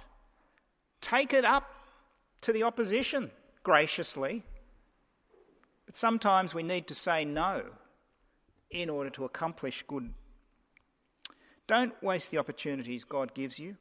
take 1.02 1.34
it 1.34 1.45
up 1.45 1.69
to 2.41 2.52
the 2.52 2.63
opposition 2.63 3.32
graciously. 3.63 4.43
But 5.86 5.95
sometimes 5.95 6.54
we 6.54 6.63
need 6.63 6.88
to 6.88 6.95
say 6.95 7.26
no 7.26 7.63
in 8.71 8.89
order 8.89 9.10
to 9.12 9.26
accomplish 9.26 9.84
good. 9.88 10.13
Don't 11.67 11.93
waste 12.02 12.32
the 12.32 12.38
opportunities 12.38 13.04
God 13.04 13.34
gives 13.34 13.60
you. 13.60 13.78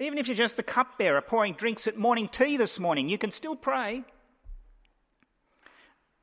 Even 0.00 0.18
if 0.18 0.26
you're 0.26 0.36
just 0.36 0.56
the 0.56 0.62
cupbearer 0.62 1.20
pouring 1.20 1.54
drinks 1.54 1.86
at 1.86 1.96
morning 1.96 2.28
tea 2.28 2.56
this 2.56 2.80
morning, 2.80 3.08
you 3.08 3.16
can 3.16 3.30
still 3.30 3.56
pray. 3.56 4.04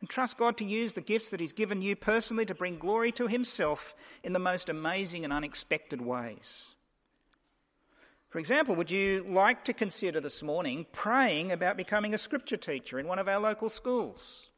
And 0.01 0.09
trust 0.09 0.37
God 0.37 0.57
to 0.57 0.65
use 0.65 0.93
the 0.93 1.01
gifts 1.01 1.29
that 1.29 1.39
He's 1.39 1.53
given 1.53 1.81
you 1.81 1.95
personally 1.95 2.45
to 2.47 2.55
bring 2.55 2.79
glory 2.79 3.11
to 3.13 3.27
Himself 3.27 3.95
in 4.23 4.33
the 4.33 4.39
most 4.39 4.67
amazing 4.67 5.23
and 5.23 5.31
unexpected 5.31 6.01
ways. 6.01 6.73
For 8.29 8.39
example, 8.39 8.75
would 8.75 8.89
you 8.89 9.25
like 9.29 9.63
to 9.65 9.73
consider 9.73 10.19
this 10.19 10.41
morning 10.41 10.87
praying 10.91 11.51
about 11.51 11.77
becoming 11.77 12.13
a 12.13 12.17
scripture 12.17 12.57
teacher 12.57 12.97
in 12.97 13.07
one 13.07 13.19
of 13.19 13.27
our 13.27 13.39
local 13.39 13.69
schools? 13.69 14.49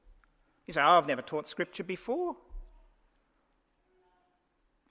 You 0.65 0.73
say, 0.73 0.81
Oh, 0.81 0.97
I've 0.97 1.07
never 1.07 1.21
taught 1.21 1.47
scripture 1.47 1.83
before. 1.83 2.37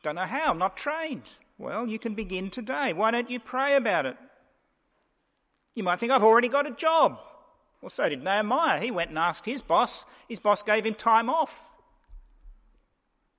Don't 0.02 0.16
know 0.16 0.22
how, 0.22 0.50
I'm 0.50 0.58
not 0.58 0.76
trained. 0.76 1.30
Well, 1.58 1.86
you 1.86 1.98
can 1.98 2.14
begin 2.14 2.50
today. 2.50 2.92
Why 2.92 3.12
don't 3.12 3.30
you 3.30 3.38
pray 3.38 3.76
about 3.76 4.04
it? 4.04 4.16
You 5.74 5.84
might 5.84 6.00
think, 6.00 6.12
I've 6.12 6.24
already 6.24 6.48
got 6.48 6.66
a 6.66 6.72
job. 6.72 7.20
Well, 7.82 7.90
so 7.90 8.08
did 8.08 8.22
Nehemiah. 8.22 8.80
He 8.80 8.92
went 8.92 9.10
and 9.10 9.18
asked 9.18 9.44
his 9.44 9.60
boss. 9.60 10.06
His 10.28 10.38
boss 10.38 10.62
gave 10.62 10.86
him 10.86 10.94
time 10.94 11.28
off. 11.28 11.70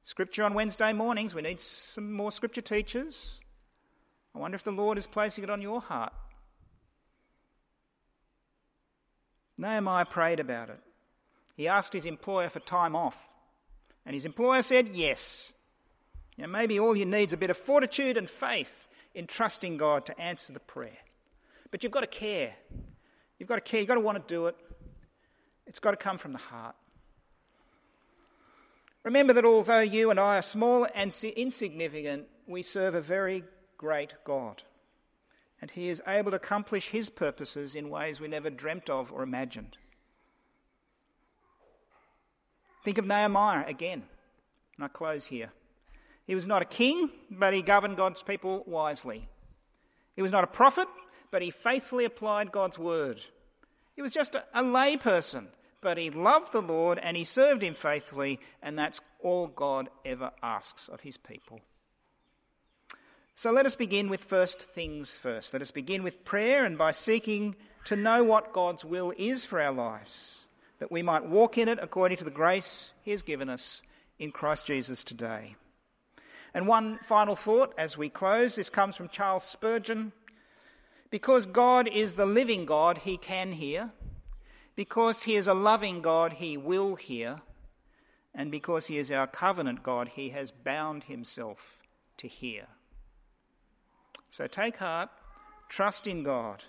Scripture 0.03 0.43
on 0.43 0.53
Wednesday 0.53 0.91
mornings. 0.91 1.33
We 1.33 1.41
need 1.41 1.61
some 1.61 2.11
more 2.11 2.31
scripture 2.31 2.61
teachers. 2.61 3.39
I 4.35 4.39
wonder 4.39 4.55
if 4.55 4.63
the 4.63 4.71
Lord 4.71 4.97
is 4.97 5.07
placing 5.07 5.45
it 5.45 5.49
on 5.49 5.61
your 5.61 5.79
heart. 5.79 6.11
Nehemiah 9.57 10.05
prayed 10.05 10.41
about 10.41 10.69
it. 10.69 10.79
He 11.55 11.67
asked 11.67 11.93
his 11.93 12.05
employer 12.05 12.49
for 12.49 12.59
time 12.59 12.95
off, 12.95 13.29
and 14.05 14.13
his 14.13 14.25
employer 14.25 14.61
said 14.61 14.89
yes. 14.89 15.53
Know, 16.37 16.47
maybe 16.47 16.79
all 16.79 16.97
you 16.97 17.05
need 17.05 17.29
is 17.29 17.33
a 17.33 17.37
bit 17.37 17.51
of 17.51 17.57
fortitude 17.57 18.17
and 18.17 18.27
faith 18.29 18.87
in 19.13 19.27
trusting 19.27 19.77
God 19.77 20.05
to 20.07 20.19
answer 20.19 20.51
the 20.51 20.59
prayer. 20.59 20.97
But 21.69 21.83
you've 21.83 21.91
got 21.91 22.01
to 22.01 22.07
care. 22.07 22.55
You've 23.43 23.49
got 23.49 23.55
to 23.55 23.61
care. 23.69 23.81
You've 23.81 23.89
got 23.89 23.95
to 23.95 23.99
want 23.99 24.25
to 24.25 24.33
do 24.33 24.47
it. 24.47 24.55
It's 25.67 25.79
got 25.79 25.91
to 25.91 25.97
come 25.97 26.17
from 26.17 26.31
the 26.31 26.39
heart. 26.39 26.77
Remember 29.03 29.33
that 29.33 29.43
although 29.43 29.81
you 29.81 30.11
and 30.11 30.17
I 30.17 30.37
are 30.37 30.41
small 30.41 30.87
and 30.95 31.13
insignificant, 31.35 32.27
we 32.47 32.63
serve 32.63 32.95
a 32.95 33.01
very 33.01 33.43
great 33.75 34.13
God. 34.23 34.63
And 35.59 35.69
He 35.69 35.89
is 35.89 36.01
able 36.07 36.31
to 36.31 36.37
accomplish 36.37 36.87
His 36.87 37.09
purposes 37.09 37.75
in 37.75 37.89
ways 37.89 38.21
we 38.21 38.29
never 38.29 38.49
dreamt 38.49 38.89
of 38.89 39.11
or 39.11 39.23
imagined. 39.23 39.75
Think 42.85 42.97
of 42.97 43.05
Nehemiah 43.05 43.65
again. 43.67 44.03
And 44.77 44.85
I 44.85 44.87
close 44.87 45.25
here. 45.25 45.51
He 46.25 46.33
was 46.33 46.47
not 46.47 46.61
a 46.61 46.65
king, 46.65 47.09
but 47.29 47.53
he 47.53 47.61
governed 47.61 47.97
God's 47.97 48.23
people 48.23 48.63
wisely. 48.65 49.27
He 50.15 50.21
was 50.21 50.31
not 50.31 50.45
a 50.45 50.47
prophet, 50.47 50.87
but 51.33 51.41
he 51.41 51.49
faithfully 51.49 52.05
applied 52.05 52.51
God's 52.51 52.77
word. 52.77 53.19
He 53.95 54.03
was 54.03 54.11
just 54.11 54.35
a, 54.35 54.43
a 54.53 54.61
lay 54.61 54.97
person, 54.97 55.47
but 55.81 55.97
he 55.97 56.11
loved 56.11 56.51
the 56.51 56.61
Lord 56.61 56.99
and 56.99 57.17
he 57.17 57.23
served 57.23 57.63
him 57.63 57.73
faithfully, 57.73 58.39
and 58.61 58.77
that's 58.77 59.01
all 59.19 59.47
God 59.47 59.89
ever 60.05 60.29
asks 60.43 60.87
of 60.87 61.01
his 61.01 61.17
people. 61.17 61.59
So 63.35 63.51
let 63.51 63.65
us 63.65 63.75
begin 63.75 64.09
with 64.09 64.23
first 64.23 64.61
things 64.61 65.17
first. 65.17 65.53
Let 65.53 65.63
us 65.63 65.71
begin 65.71 66.03
with 66.03 66.23
prayer 66.23 66.65
and 66.65 66.77
by 66.77 66.91
seeking 66.91 67.55
to 67.85 67.95
know 67.95 68.23
what 68.23 68.53
God's 68.53 68.85
will 68.85 69.11
is 69.17 69.43
for 69.43 69.59
our 69.59 69.73
lives, 69.73 70.37
that 70.77 70.91
we 70.91 71.01
might 71.01 71.25
walk 71.25 71.57
in 71.57 71.67
it 71.67 71.79
according 71.81 72.17
to 72.17 72.25
the 72.25 72.29
grace 72.29 72.93
he 73.01 73.09
has 73.09 73.23
given 73.23 73.49
us 73.49 73.81
in 74.19 74.31
Christ 74.31 74.67
Jesus 74.67 75.03
today. 75.03 75.55
And 76.53 76.67
one 76.67 76.99
final 77.01 77.35
thought 77.35 77.73
as 77.75 77.97
we 77.97 78.09
close 78.09 78.55
this 78.55 78.69
comes 78.69 78.95
from 78.95 79.09
Charles 79.09 79.43
Spurgeon. 79.43 80.11
Because 81.13 81.45
God 81.45 81.87
is 81.87 82.15
the 82.15 82.25
living 82.25 82.65
God, 82.65 82.97
he 82.97 83.17
can 83.17 83.51
hear. 83.51 83.91
Because 84.75 85.21
he 85.21 85.35
is 85.35 85.45
a 85.45 85.53
loving 85.53 86.01
God, 86.01 86.33
he 86.33 86.57
will 86.57 86.95
hear. 86.95 87.41
And 88.33 88.49
because 88.49 88.87
he 88.87 88.97
is 88.97 89.11
our 89.11 89.27
covenant 89.27 89.83
God, 89.83 90.07
he 90.15 90.29
has 90.29 90.49
bound 90.49 91.03
himself 91.03 91.77
to 92.17 92.27
hear. 92.27 92.65
So 94.31 94.47
take 94.47 94.77
heart, 94.77 95.09
trust 95.69 96.07
in 96.07 96.23
God, 96.23 96.63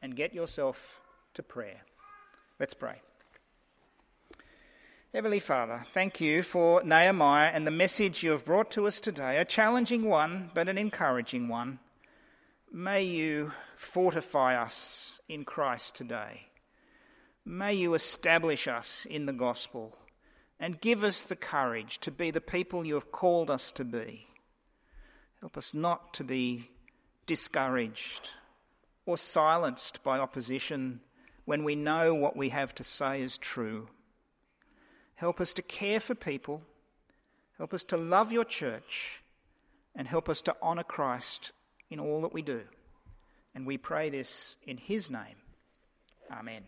and 0.00 0.16
get 0.16 0.32
yourself 0.32 0.98
to 1.34 1.42
prayer. 1.42 1.82
Let's 2.58 2.72
pray. 2.72 3.02
Heavenly 5.12 5.40
Father, 5.40 5.84
thank 5.92 6.18
you 6.18 6.42
for 6.42 6.82
Nehemiah 6.82 7.50
and 7.52 7.66
the 7.66 7.70
message 7.70 8.22
you 8.22 8.30
have 8.30 8.46
brought 8.46 8.70
to 8.70 8.86
us 8.86 9.00
today, 9.02 9.36
a 9.36 9.44
challenging 9.44 10.06
one, 10.06 10.50
but 10.54 10.66
an 10.66 10.78
encouraging 10.78 11.48
one. 11.48 11.78
May 12.72 13.04
you 13.04 13.52
fortify 13.76 14.60
us 14.60 15.20
in 15.28 15.44
Christ 15.44 15.94
today. 15.94 16.48
May 17.44 17.74
you 17.74 17.94
establish 17.94 18.66
us 18.66 19.06
in 19.08 19.26
the 19.26 19.32
gospel 19.32 19.96
and 20.58 20.80
give 20.80 21.04
us 21.04 21.22
the 21.22 21.36
courage 21.36 21.98
to 22.00 22.10
be 22.10 22.30
the 22.30 22.40
people 22.40 22.84
you 22.84 22.94
have 22.94 23.12
called 23.12 23.50
us 23.50 23.70
to 23.72 23.84
be. 23.84 24.26
Help 25.40 25.56
us 25.56 25.72
not 25.72 26.12
to 26.14 26.24
be 26.24 26.70
discouraged 27.26 28.30
or 29.04 29.16
silenced 29.16 30.02
by 30.02 30.18
opposition 30.18 31.00
when 31.44 31.62
we 31.62 31.76
know 31.76 32.14
what 32.14 32.36
we 32.36 32.48
have 32.48 32.74
to 32.74 32.84
say 32.84 33.22
is 33.22 33.38
true. 33.38 33.88
Help 35.14 35.40
us 35.40 35.54
to 35.54 35.62
care 35.62 36.00
for 36.00 36.14
people. 36.14 36.62
Help 37.58 37.72
us 37.72 37.84
to 37.84 37.96
love 37.96 38.32
your 38.32 38.44
church. 38.44 39.20
And 39.94 40.08
help 40.08 40.28
us 40.28 40.42
to 40.42 40.56
honour 40.60 40.82
Christ 40.82 41.52
in 41.90 42.00
all 42.00 42.22
that 42.22 42.32
we 42.32 42.42
do. 42.42 42.62
And 43.54 43.66
we 43.66 43.78
pray 43.78 44.10
this 44.10 44.56
in 44.66 44.76
his 44.76 45.10
name. 45.10 45.36
Amen. 46.30 46.64